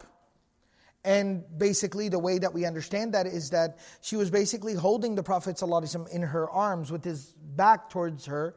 [1.06, 5.22] And basically, the way that we understand that is that she was basically holding the
[5.22, 8.56] Prophet ﷺ in her arms with his back towards her.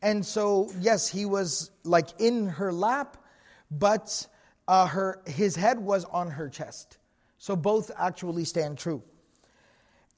[0.00, 3.18] And so, yes, he was like in her lap,
[3.70, 4.26] but
[4.66, 6.96] uh, her, his head was on her chest.
[7.36, 9.02] So both actually stand true.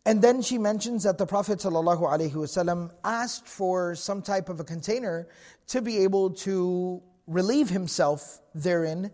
[0.07, 5.29] And then she mentions that the Prophet ﷺ asked for some type of a container
[5.69, 9.11] to be able to relieve himself therein.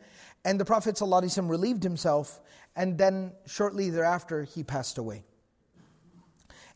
[0.48, 2.40] And the Prophet ﷺ relieved himself
[2.74, 5.22] and then shortly thereafter, he passed away.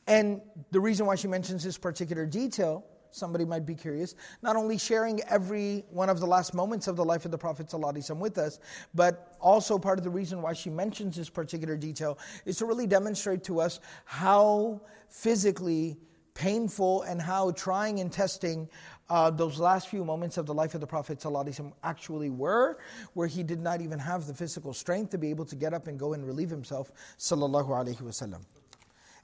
[0.06, 4.76] And the reason why she mentions this particular detail, somebody might be curious, not only
[4.76, 8.36] sharing every one of the last moments of the life of the Prophet ﷺ with
[8.36, 8.58] us,
[8.94, 12.86] but also part of the reason why she mentions this particular detail is to really
[12.86, 15.96] demonstrate to us how physically
[16.34, 18.68] painful and how trying and testing
[19.11, 22.77] uh, those last few moments of the life of the Prophet ﷺ actually were,
[23.13, 25.87] where he did not even have the physical strength to be able to get up
[25.87, 26.91] and go and relieve himself.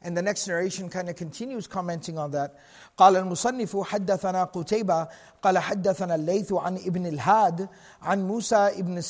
[0.05, 2.55] And the next narration kind of continues commenting on that.
[2.97, 5.07] قال المصنف حدثنا قتيبة
[5.41, 7.69] قال حدثنا الليث عن ابن الهاد
[8.01, 9.01] عن موسى ابن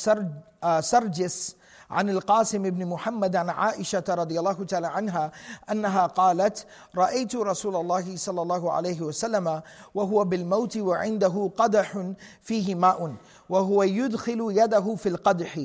[0.80, 1.56] سرجس
[1.89, 5.31] عن القاسم بن محمد عن عائشة رضي الله تعالى عنها
[5.71, 9.61] أنها قالت رأيت رسول الله صلى الله عليه وسلم
[9.95, 13.15] وهو بالموت وعنده قدح فيه ماء
[13.49, 15.59] وهو يدخل يده في القدح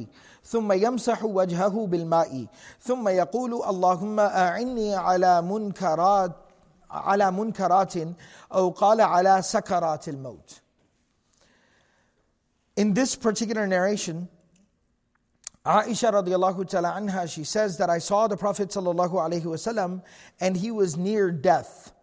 [0.44, 2.46] ثم يمسح وجهه بالماء
[2.80, 6.32] ثم يقول اللهم أعني على منكرات
[6.90, 7.94] على منكرات
[8.54, 10.60] أو قال على سكرات الموت.
[12.76, 14.28] In this particular narration,
[15.66, 20.02] Aisha radiallahu ta'ala anha, she says that I saw the Prophet sallallahu alaihi wasallam
[20.38, 21.94] and he was near death.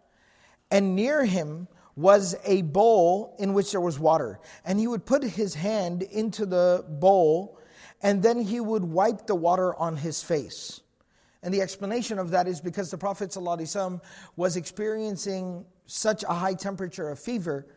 [0.72, 4.40] And near him was a bowl in which there was water.
[4.64, 7.60] And he would put his hand into the bowl
[8.02, 10.80] and then he would wipe the water on his face.
[11.44, 13.36] And the explanation of that is because the Prophet
[14.36, 17.68] was experiencing such a high temperature of fever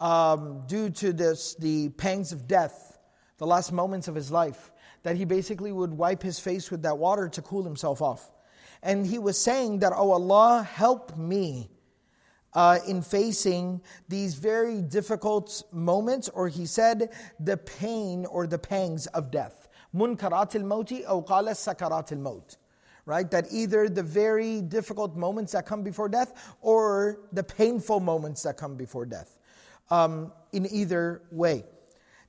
[0.00, 2.98] um, due to this, the pangs of death,
[3.38, 6.98] the last moments of his life that he basically would wipe his face with that
[6.98, 8.30] water to cool himself off.
[8.82, 11.70] And he was saying that, Oh Allah, help me.
[12.52, 19.06] Uh, in facing these very difficult moments, or he said, the pain or the pangs
[19.08, 19.68] of death.
[19.94, 22.56] Munkarat al or qala sakarat al maut
[23.06, 23.30] right?
[23.30, 28.56] That either the very difficult moments that come before death or the painful moments that
[28.56, 29.38] come before death.
[29.90, 31.64] Um, in either way.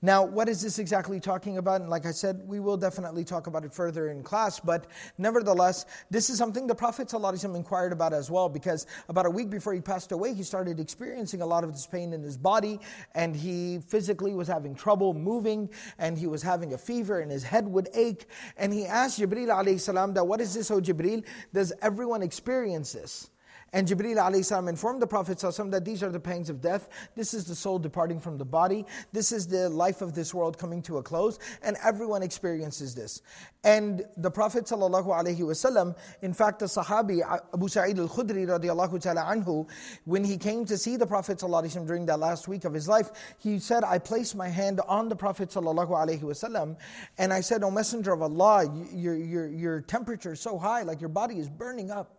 [0.04, 1.82] Now, what is this exactly talking about?
[1.82, 4.88] And like I said, we will definitely talk about it further in class, but
[5.20, 9.52] nevertheless, this is something the Prophet ﷺ inquired about as well, because about a week
[9.52, 12.80] before he passed away, he started experiencing a lot of this pain in his body,
[13.14, 17.44] and he physically was having trouble moving, and he was having a fever, and his
[17.44, 18.26] head would ache.
[18.58, 21.24] And he asked Jibreel that, What is this, O Jibreel?
[21.54, 23.31] Does everyone experience this?
[23.73, 26.89] And Jibreel alayhi informed the Prophet that these are the pangs of death.
[27.15, 28.87] This is the soul departing from the body.
[29.13, 31.39] This is the life of this world coming to a close.
[31.63, 33.23] And everyone experiences this.
[33.65, 37.21] And the Prophet ﷺ, in fact, the Sahabi
[37.53, 39.69] Abu Sa'id al-Khudri radiallahu ta'ala anhu,
[40.05, 43.11] when he came to see the Prophet ﷺ during that last week of his life,
[43.39, 46.77] he said, I placed my hand on the Prophet ﷺ,
[47.19, 51.01] and I said, O Messenger of Allah, your, your, your temperature is so high, like
[51.01, 52.13] your body is burning up.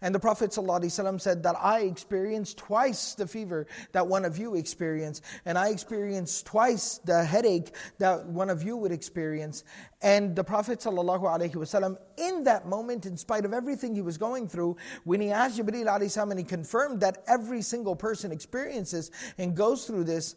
[0.00, 4.56] And the Prophet ﷺ said that I experienced twice the fever that one of you
[4.56, 9.62] experienced, and I experienced twice the headache that one of you would experience.
[10.02, 14.76] And the Prophet ﷺ, in that moment, in spite of everything he was going through,
[15.04, 19.86] when he asked Jibreel ﷺ and he confirmed that every single person experiences and goes
[19.86, 20.34] through this,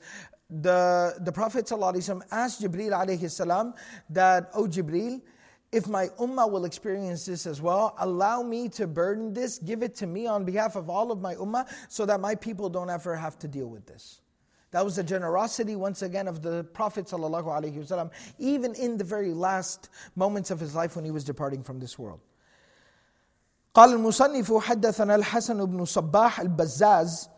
[0.50, 3.74] the, the Prophet ﷺ asked Jibreel ﷺ
[4.12, 5.22] that, Oh Jibreel,
[5.72, 9.96] if my ummah will experience this as well, allow me to burden this, give it
[9.96, 13.16] to me on behalf of all of my ummah, so that my people don't ever
[13.16, 14.22] have to deal with this.
[14.72, 19.90] That was the generosity, once again, of the Prophet ﷺ, even in the very last
[20.16, 22.20] moments of his life when he was departing from this world.
[23.74, 27.30] قال المصنف حدثنا الحسن بن صباح البزاز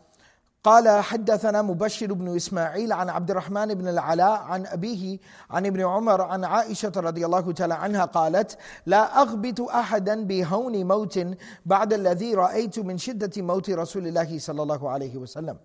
[0.63, 6.21] قال حدثنا مبشر بن إسماعيل عن عبد الرحمن بن العلاء عن أبيه عن ابن عمر
[6.21, 11.19] عن عائشة رضي الله تعالى عنها قالت: لا اغبط أحدا بهون موت
[11.65, 15.57] بعد الذي رأيت من شدة موت رسول الله صلى الله عليه وسلم.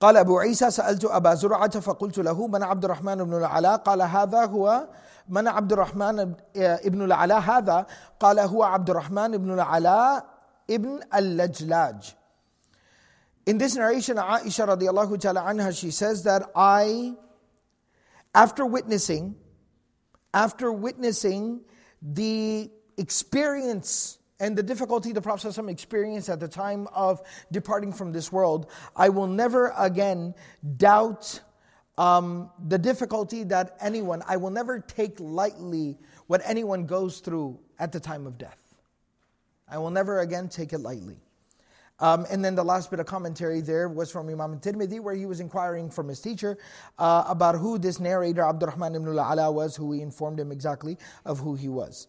[0.00, 4.44] قال أبو عيسى سألت أبا زرعة فقلت له من عبد الرحمن بن العلاء؟ قال هذا
[4.44, 4.88] هو
[5.28, 7.86] من عبد الرحمن ابن العلاء هذا؟
[8.20, 10.24] قال هو عبد الرحمن بن العلاء
[10.70, 12.17] ابن اللجلاج.
[13.48, 17.14] In this narration, Aisha radiallahu ta'ala anha, she says that I,
[18.34, 19.36] after witnessing,
[20.34, 21.62] after witnessing
[22.02, 28.30] the experience and the difficulty the Prophet experienced at the time of departing from this
[28.30, 30.34] world, I will never again
[30.76, 31.40] doubt
[31.96, 37.92] um, the difficulty that anyone, I will never take lightly what anyone goes through at
[37.92, 38.74] the time of death.
[39.66, 41.16] I will never again take it lightly.
[41.99, 45.25] Um, and then the last bit of commentary there was from Imam Tirmidhi, where he
[45.25, 46.57] was inquiring from his teacher
[46.99, 51.39] uh, about who this narrator Abdurrahman ibn al-Ala was, who he informed him exactly of
[51.39, 52.07] who he was.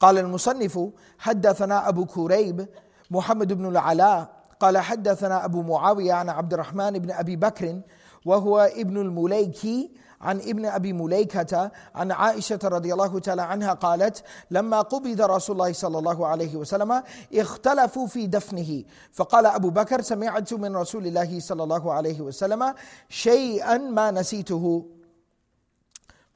[0.00, 2.68] قال المصنف حدثنا أبو كريب
[3.10, 7.80] محمد بن العلاء قال حدثنا أبو معاوية عن عبد الرحمن بن أبي بكر
[8.24, 9.90] وهو ابن المليكي
[10.25, 15.73] عن ابن أبي مليكة عن عائشة رضي الله تعالى عنها قالت: لما قبض رسول الله
[15.73, 18.83] صلى الله عليه وسلم اختلفوا في دفنه.
[19.11, 22.73] فقال أبو بكر سمعت من رسول الله صلى الله عليه وسلم
[23.09, 24.85] شيئا ما نسيته.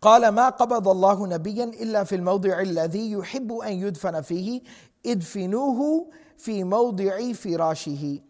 [0.02, 4.62] قال ما قبض الله نبيا إلا في الموضع الذي يحب أن يدفن فيه
[5.06, 8.29] ادفنوه في موضع فراشه.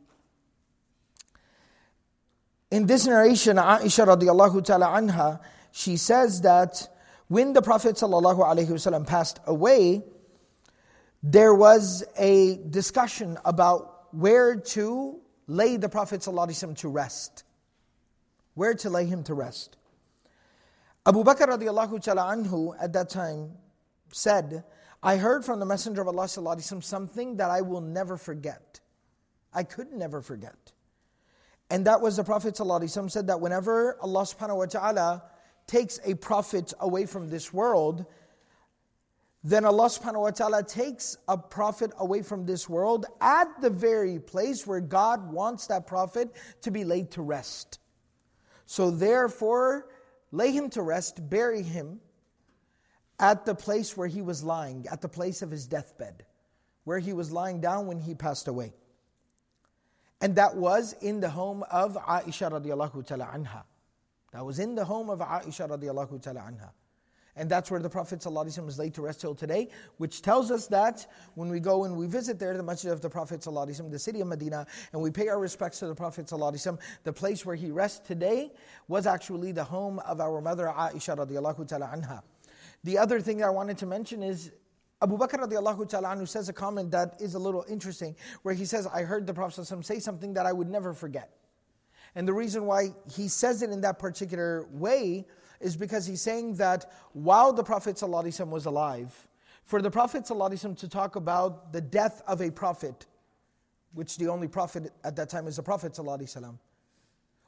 [2.80, 5.42] In this narration, Aisha radiallahu ta'ala anha,
[5.74, 6.88] she says that
[7.28, 10.02] when the Prophet sallallahu alaihi wasallam passed away,
[11.22, 17.44] there was a discussion about where to lay the Prophet wasallam to rest.
[18.54, 19.76] Where to lay him to rest.
[21.06, 23.58] Abu Bakr radiallahu ta'ala anhu at that time
[24.14, 24.64] said,
[25.04, 28.80] I heard from the Messenger of Allah something that I will never forget.
[29.54, 30.56] I could never forget.
[31.70, 35.24] And that was the Prophet ﷺ said that whenever Allah subhanahu wa ta'ala
[35.68, 38.06] takes a prophet away from this world,
[39.44, 44.20] then Allah subhanahu wa ta'ala takes a prophet away from this world at the very
[44.20, 47.80] place where God wants that prophet to be laid to rest.
[48.66, 49.88] So therefore,
[50.32, 52.02] lay him to rest, bury him
[53.20, 56.26] at the place where he was lying, at the place of his deathbed,
[56.84, 58.74] where he was lying down when he passed away.
[60.21, 63.63] And that was in the home of Aisha radiallahu ta'ala anha.
[64.33, 66.71] That was in the home of Aisha radiallahu ta'ala anha.
[67.37, 70.69] And that's where the Prophet ﷺ is laid to rest till today, which tells us
[70.69, 73.99] that when we go and we visit there, the masjid of the Prophet ﷺ, the
[73.99, 77.57] city of Medina, and we pay our respects to the Prophet ﷺ, the place where
[77.57, 78.53] he rests today
[78.87, 82.23] was actually the home of our mother Aisha radiallahu ta'ala anha.
[82.85, 84.53] The other thing I wanted to mention is
[85.03, 88.65] Abu Bakr radiallahu ta'ala anhu says a comment that is a little interesting, where he
[88.65, 91.31] says, I heard the Prophet ﷺ say something that I would never forget.
[92.15, 95.27] And the reason why he says it in that particular way
[95.61, 99.29] is because he's saying that while the Prophet ﷺ was alive,
[99.65, 103.07] for the Prophet ﷺ to talk about the death of a prophet,
[103.93, 106.59] which the only prophet at that time is the Prophet ﷺ,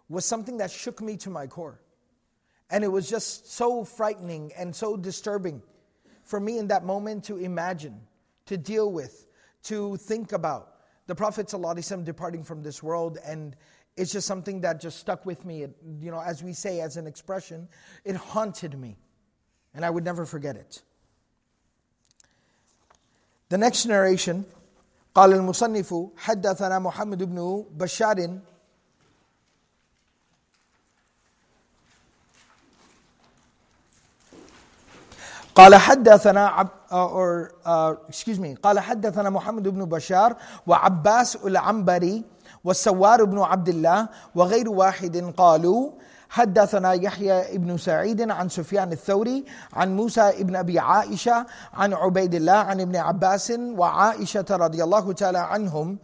[0.09, 1.81] was something that shook me to my core.
[2.71, 5.63] And it was just so frightening and so disturbing
[6.25, 8.01] for me in that moment to imagine,
[8.47, 9.27] to deal with,
[9.65, 10.75] to think about
[11.07, 13.57] the Prophet ﷺ departing from this world and
[13.97, 15.63] it's just something that just stuck with me.
[15.63, 17.69] It, you know, as we say as an expression,
[18.05, 18.99] it haunted me.
[19.75, 20.83] And I would never forget it.
[23.49, 24.45] The next narration
[25.15, 28.41] قال المصنف حدثنا محمد بن بشار
[35.56, 40.36] قال حدثنا عب or uh, excuse me قال حدثنا محمد بن بشار
[40.68, 42.24] وعباس العنبري
[42.64, 45.92] والسوار بن عبد الله وغير واحد قالوا
[46.30, 52.54] حدثنا يحيى بن سعيد عن سفيان الثوري عن موسى بن أبي عائشة عن عبيد الله
[52.54, 55.98] عن ابن عباس وعائشة رضي الله تعالى عنهم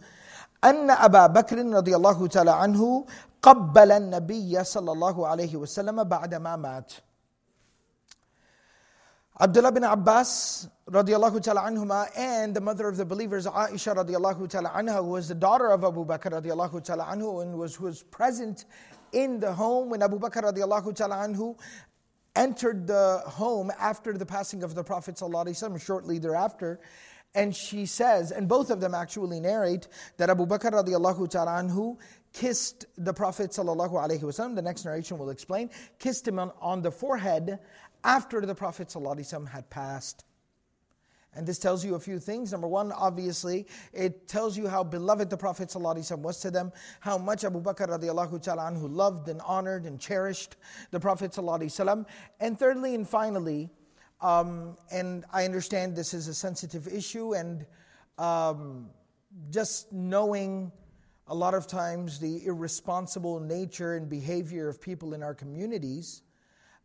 [0.64, 3.04] أن أبا بكر رضي الله تعالى عنه
[3.42, 6.92] قبل النبي صلى الله عليه وسلم بعدما مات.
[9.40, 14.70] Abdullah bin Abbas radiallahu ta'ala anhuma and the mother of the believers Aisha radiallahu ta'ala
[14.70, 18.64] anha who was the daughter of Abu Bakr radiallahu ta'ala anhu and was, was present
[19.12, 21.56] in the home when Abu Bakr radiallahu ta'ala anhu
[22.34, 26.80] entered the home after the passing of the Prophet sallallahu shortly thereafter.
[27.36, 29.86] And she says and both of them actually narrate
[30.16, 31.96] that Abu Bakr radiallahu ta'ala anhu
[32.32, 35.70] kissed the Prophet sallallahu alaihi wasallam the next narration will explain
[36.00, 37.60] kissed him on, on the forehead
[38.03, 40.25] after the Prophet ﷺ had passed.
[41.35, 42.51] And this tells you a few things.
[42.51, 47.17] Number one, obviously, it tells you how beloved the Prophet ﷺ was to them, how
[47.17, 50.57] much Abu Bakr radiallahu ta'ala anhu loved and honored and cherished
[50.91, 52.05] the Prophet ﷺ.
[52.39, 53.69] And thirdly and finally,
[54.21, 57.65] um, and I understand this is a sensitive issue, and
[58.17, 58.89] um,
[59.49, 60.71] just knowing
[61.27, 66.21] a lot of times the irresponsible nature and behavior of people in our communities,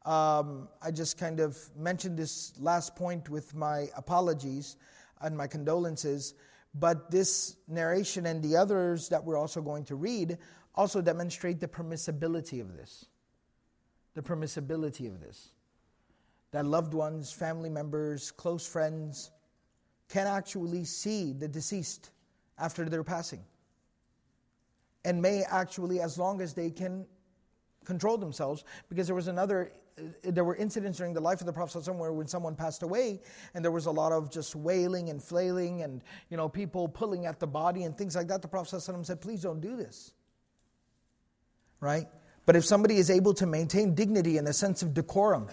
[0.06, 4.76] um, I just kind of mentioned this last point with my apologies
[5.22, 6.34] and my condolences,
[6.76, 10.38] but this narration and the others that we're also going to read
[10.76, 13.06] also demonstrate the permissibility of this.
[14.16, 15.52] The permissibility of this.
[16.52, 19.32] That loved ones, family members, close friends
[20.10, 22.12] can actually see the deceased
[22.60, 23.44] after their passing.
[25.06, 27.06] And may actually, as long as they can
[27.86, 31.54] control themselves, because there was another Uh, there were incidents during the life of the
[31.54, 33.22] Prophet somewhere when someone passed away,
[33.54, 37.26] and there was a lot of just wailing and flailing, and you know people pulling
[37.26, 38.42] at the body and things like that.
[38.42, 40.14] The Prophet said, "Please don't do this."
[41.80, 42.08] Right?
[42.46, 45.48] But if somebody is able to maintain dignity and a sense of decorum,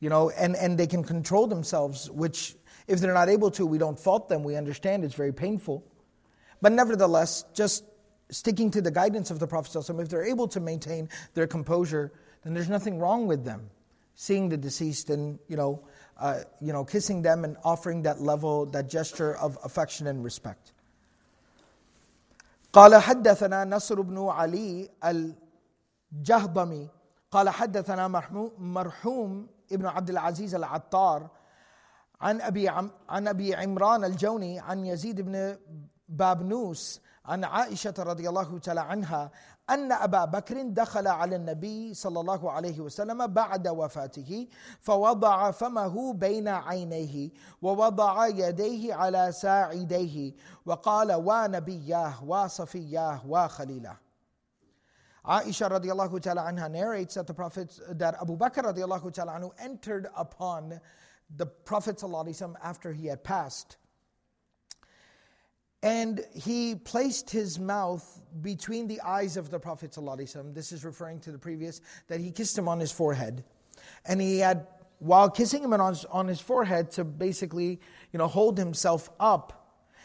[0.00, 3.78] you know, and, and they can control themselves, which if they're not able to, we
[3.78, 4.42] don't fault them.
[4.42, 5.84] We understand it's very painful.
[6.60, 7.84] But nevertheless, just
[8.30, 12.12] sticking to the guidance of the Prophet, if they're able to maintain their composure,
[12.43, 13.69] then there's nothing wrong with them
[14.15, 15.79] seeing the deceased and you know,
[16.19, 20.73] uh, you know, kissing them and offering that level, that gesture of affection and respect.
[22.73, 24.89] قال حدثنا نصر بن علي
[26.13, 26.89] الجهضمي
[27.31, 28.07] قال حدثنا
[28.57, 31.29] مرحوم ابن عبد العزيز العطار
[32.21, 32.69] عن ابي
[33.09, 35.57] عن ابي عمران الجوني عن يزيد بن
[36.09, 39.31] بابنوس عن عائشه رضي الله تعالى عنها
[39.74, 44.48] أن أبا بكر دخل على النبي صلى الله عليه وسلم بعد وفاته
[44.80, 47.30] فوضع فمه بين عينيه
[47.62, 50.32] ووضع يديه على ساعديه
[50.66, 53.96] وقال ونبياه وصفياه وخليله
[55.24, 60.08] Aisha radiallahu ta'ala anha narrates that the Prophet, that Abu Bakr radiallahu ta'ala anhu entered
[60.16, 60.80] upon
[61.36, 62.02] the Prophet
[62.60, 63.76] after he had passed.
[65.82, 69.96] And he placed his mouth between the eyes of the Prophet.
[70.54, 73.44] This is referring to the previous, that he kissed him on his forehead.
[74.06, 74.66] And he had,
[75.00, 77.80] while kissing him on his, on his forehead to basically
[78.12, 79.58] you know, hold himself up,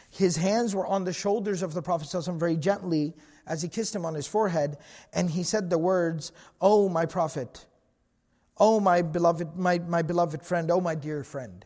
[0.10, 2.10] his hands were on the shoulders of the Prophet
[2.40, 3.14] very gently
[3.46, 4.78] as he kissed him on his forehead.
[5.14, 7.66] And he said the words, Oh, my Prophet,
[8.60, 11.66] Oh, my beloved, my, my beloved friend, oh, my dear friend.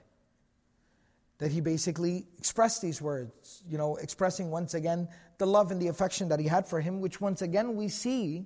[1.42, 5.88] That he basically expressed these words, you know, expressing once again the love and the
[5.88, 8.46] affection that he had for him, which once again we see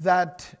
[0.00, 0.58] that,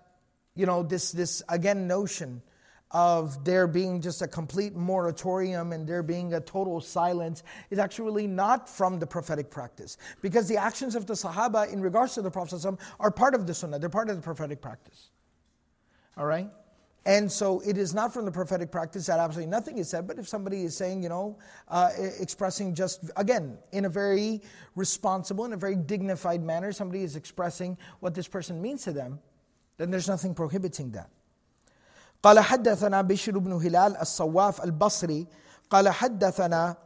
[0.54, 2.42] you know, this, this again notion
[2.90, 8.26] of there being just a complete moratorium and there being a total silence is actually
[8.26, 9.96] not from the prophetic practice.
[10.20, 12.62] Because the actions of the Sahaba in regards to the Prophet
[13.00, 15.08] are part of the Sunnah, they're part of the prophetic practice.
[16.16, 16.50] All right?
[17.05, 20.19] And so it is not from the prophetic practice that absolutely nothing is said, but
[20.19, 24.41] if somebody is saying, you know, uh, expressing just, again, in a very
[24.75, 29.19] responsible, in a very dignified manner, somebody is expressing what this person means to them,
[29.77, 31.09] then there's nothing prohibiting that.
[32.23, 35.27] قال حدثنا بشر بن هلال الصواف البصري
[35.71, 36.77] قال حدثنا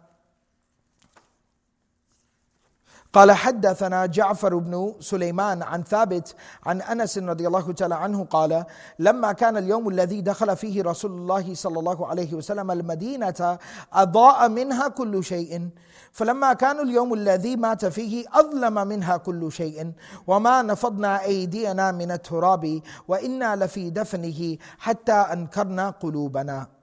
[3.12, 6.34] قال حدثنا جعفر بن سليمان عن ثابت
[6.66, 8.64] عن أنس رضي الله تعالى عنه قال
[8.98, 13.58] لما كان اليوم الذي دخل فيه رسول الله صلى الله عليه وسلم المدينة
[13.92, 15.68] أضاء منها كل شيء
[16.12, 19.92] فلما كان اليوم الذي مات فيه أظلم منها كل شيء
[20.26, 26.79] وما نفضنا أيدينا من التراب وإنا لفي دفنه حتى أنكرنا قلوبنا.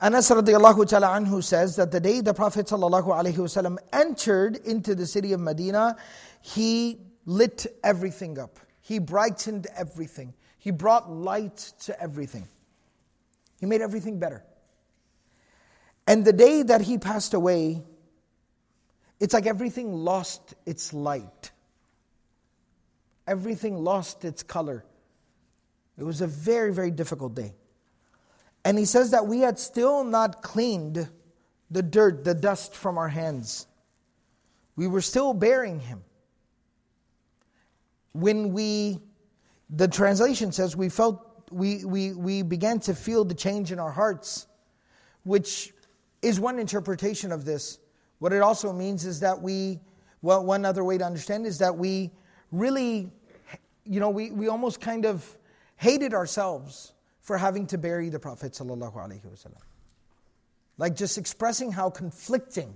[0.00, 2.70] Anas radiallahu ta'ala anhu says that the day the Prophet
[3.92, 5.96] entered into the city of Medina,
[6.42, 8.58] he lit everything up.
[8.80, 10.34] He brightened everything.
[10.58, 12.46] He brought light to everything.
[13.60, 14.44] He made everything better.
[16.06, 17.82] And the day that he passed away,
[19.20, 21.50] it's like everything lost its light.
[23.26, 24.84] Everything lost its color.
[25.96, 27.54] It was a very, very difficult day.
[28.64, 31.08] And he says that we had still not cleaned
[31.70, 33.66] the dirt, the dust from our hands.
[34.76, 36.02] We were still burying him.
[38.12, 39.00] When we,
[39.70, 43.90] the translation says, we felt, we, we, we began to feel the change in our
[43.90, 44.46] hearts,
[45.24, 45.72] which
[46.22, 47.78] is one interpretation of this.
[48.18, 49.80] What it also means is that we,
[50.22, 52.10] well, one other way to understand is that we
[52.50, 53.10] really,
[53.84, 55.36] you know, we, we almost kind of
[55.76, 59.51] hated ourselves for having to bury the Prophet ﷺ.
[60.77, 62.75] Like just expressing how conflicting,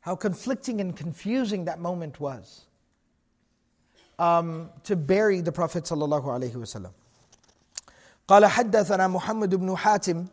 [0.00, 2.66] how conflicting and confusing that moment was
[4.18, 6.90] um, to bury the Prophet ﷺ.
[8.28, 10.26] قال حدثنا محمد بن حاتم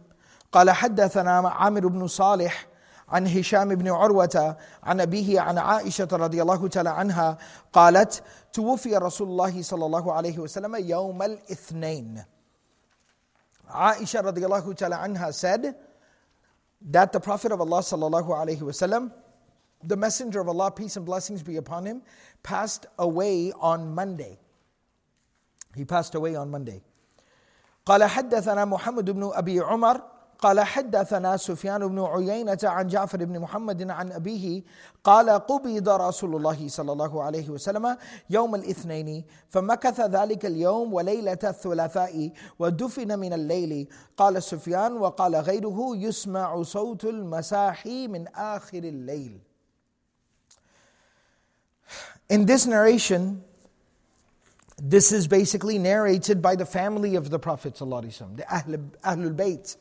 [0.51, 2.67] قال حدثنا عامر بن صالح
[3.09, 7.37] عن هشام بن عروة عن أبيه عن عائشة رضي الله تعالى عنها
[7.73, 8.23] قالت
[8.53, 12.23] توفي رسول الله صلى الله عليه وسلم يوم الاثنين
[13.71, 15.75] Aisha radiallahu ta'ala anha said
[16.89, 19.11] that the Prophet of Allah sallallahu alayhi wasallam,
[19.83, 22.01] the Messenger of Allah, peace and blessings be upon him,
[22.43, 24.37] passed away on Monday.
[25.75, 26.81] He passed away on Monday.
[27.85, 30.01] قال حدثنا محمد بن أبي عمر
[30.38, 34.62] قال حدثنا سفيان بن عيينة عن جعفر بن محمد عن أبيه
[35.04, 37.96] قال قبض رسول الله صلى الله عليه وسلم
[38.30, 46.62] يوم الاثنين فمكث ذلك اليوم وليلة الثلاثاء ودفن من الليل قال سفيان وقال غيره يسمع
[46.62, 49.40] صوت المساحي من آخر الليل
[52.30, 53.44] In this narration,
[54.82, 59.76] this is basically narrated by the family of the Prophet, the Ahlul Bayt.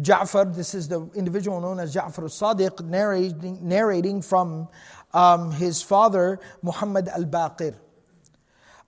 [0.00, 4.68] Ja'far, this is the individual known as Ja'far al-Sadiq, narrating, narrating from
[5.12, 7.76] um, his father, Muhammad al-Baqir.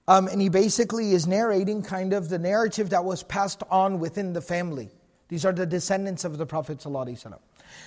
[0.08, 4.32] Um, and he basically is narrating kind of the narrative that was passed on within
[4.32, 4.90] the family.
[5.28, 6.80] These are the descendants of the Prophet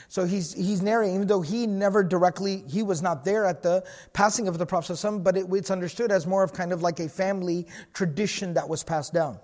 [0.07, 3.85] So he's, he's narrating, even though he never directly, he was not there at the
[4.13, 7.07] passing of the Prophet but it, it's understood as more of kind of like a
[7.07, 9.39] family tradition that was passed down.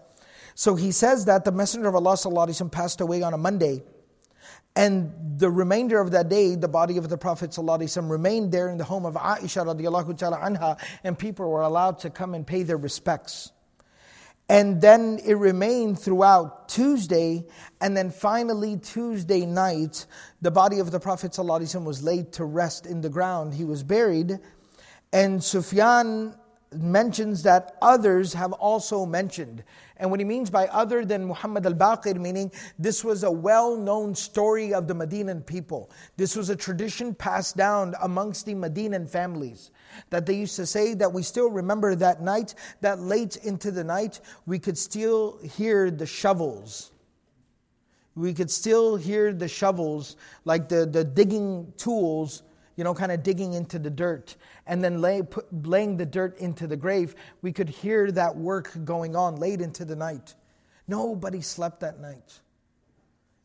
[0.54, 3.82] So he says that the Messenger of Allah وسلم, passed away on a Monday.
[4.76, 8.78] And the remainder of that day, the body of the Prophet ﷺ remained there in
[8.78, 12.62] the home of Aisha radiallahu ta'ala anha, and people were allowed to come and pay
[12.62, 13.50] their respects.
[14.48, 17.46] And then it remained throughout Tuesday,
[17.80, 20.06] and then finally Tuesday night,
[20.40, 23.54] the body of the Prophet ﷺ was laid to rest in the ground.
[23.54, 24.38] He was buried,
[25.12, 26.34] and Sufyan
[26.72, 29.64] mentions that others have also mentioned.
[29.97, 33.77] and what he means by other than Muhammad al Baqir, meaning this was a well
[33.77, 35.89] known story of the Medinan people.
[36.17, 39.71] This was a tradition passed down amongst the Medinan families.
[40.09, 43.83] That they used to say that we still remember that night, that late into the
[43.83, 46.91] night, we could still hear the shovels.
[48.15, 52.43] We could still hear the shovels, like the, the digging tools
[52.76, 54.36] you know, kind of digging into the dirt
[54.67, 58.71] and then lay, put, laying the dirt into the grave, we could hear that work
[58.84, 60.36] going on late into the night.
[60.88, 62.39] Nobody slept that night.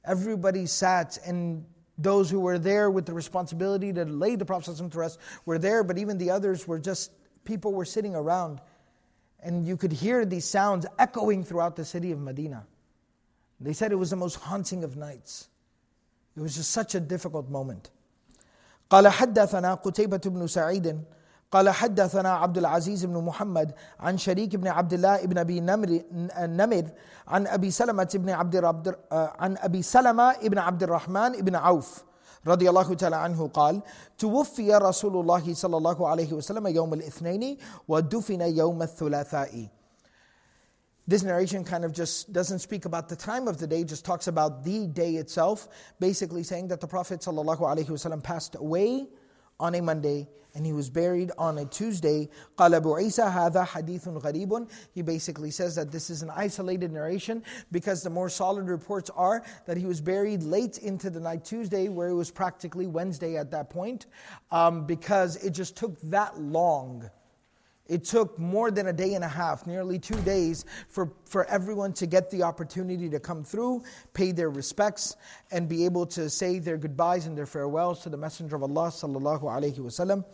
[0.05, 1.65] Everybody sat, and
[1.99, 5.85] those who were there with the responsibility to lay the Prophet to rest were there,
[5.85, 7.13] but even the others were just
[7.45, 8.61] people were sitting around.
[9.43, 12.67] And you could hear these sounds echoing throughout the city of Medina.
[13.61, 15.49] They said it was the most haunting of nights.
[16.37, 17.91] It was just such a difficult moment.
[18.91, 21.01] قال حدثنا قتيبة بن سعيد
[21.51, 26.01] قال حدثنا عبد العزيز بن محمد عن شريك بن عبد الله بن أبي نمر
[26.39, 26.85] نمر
[27.29, 32.05] عن أبي سلمة بن عبد عن أبي سلمة بن عبد الرحمن بن عوف
[32.47, 33.81] رضي الله تعالى عنه قال
[34.19, 39.69] توفي رسول الله صلى الله عليه وسلم يوم الاثنين ودفن يوم الثلاثاء.
[41.10, 44.28] This narration kind of just doesn't speak about the time of the day, just talks
[44.28, 45.68] about the day itself,
[46.00, 49.08] basically saying that the Prophet ﷺ passed away
[49.60, 52.30] on a Monday and he was buried on a Tuesday.
[52.58, 54.68] قال أبو عيسى هذا حديث غريب.
[54.94, 59.44] He basically says that this is an isolated narration because the more solid reports are
[59.68, 63.52] that he was buried late into the night Tuesday, where it was practically Wednesday at
[63.52, 64.08] that point,
[64.52, 67.10] um, because it just took that long
[67.91, 71.93] it took more than a day and a half, nearly two days, for, for everyone
[71.95, 73.83] to get the opportunity to come through,
[74.15, 75.17] pay their respects,
[75.51, 78.91] and be able to say their goodbyes and their farewells to the Messenger of Allah
[78.91, 80.25] sallallahu alaihi wasallam.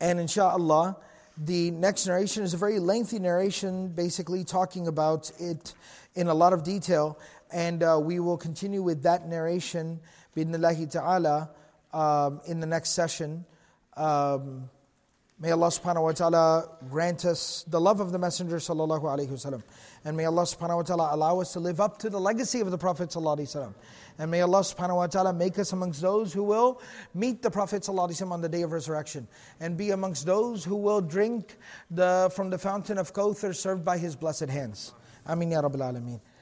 [0.00, 0.98] And inshallah,
[1.38, 5.74] the next narration is a very lengthy narration, basically talking about it
[6.14, 7.18] in a lot of detail.
[7.50, 9.98] And uh, we will continue with that narration,
[10.36, 11.48] bidnillahi ta'ala,
[11.94, 13.46] um, in the next session.
[13.96, 14.68] Um,
[15.40, 19.62] May Allah subhanahu wa ta'ala grant us the love of the Messenger sallallahu alayhi wasallam.
[20.04, 22.72] And may Allah subhanahu wa ta'ala allow us to live up to the legacy of
[22.72, 23.74] the Prophet sallallahu alayhi wasallam.
[24.18, 26.82] And may Allah subhanahu wa ta'ala make us amongst those who will
[27.14, 29.28] meet the Prophet sallallahu alayhi wasallam on the day of resurrection.
[29.60, 31.56] And be amongst those who will drink
[31.88, 34.92] the, from the fountain of Kawthar served by his blessed hands.
[35.24, 36.20] Amin ya Rabbil Alameen.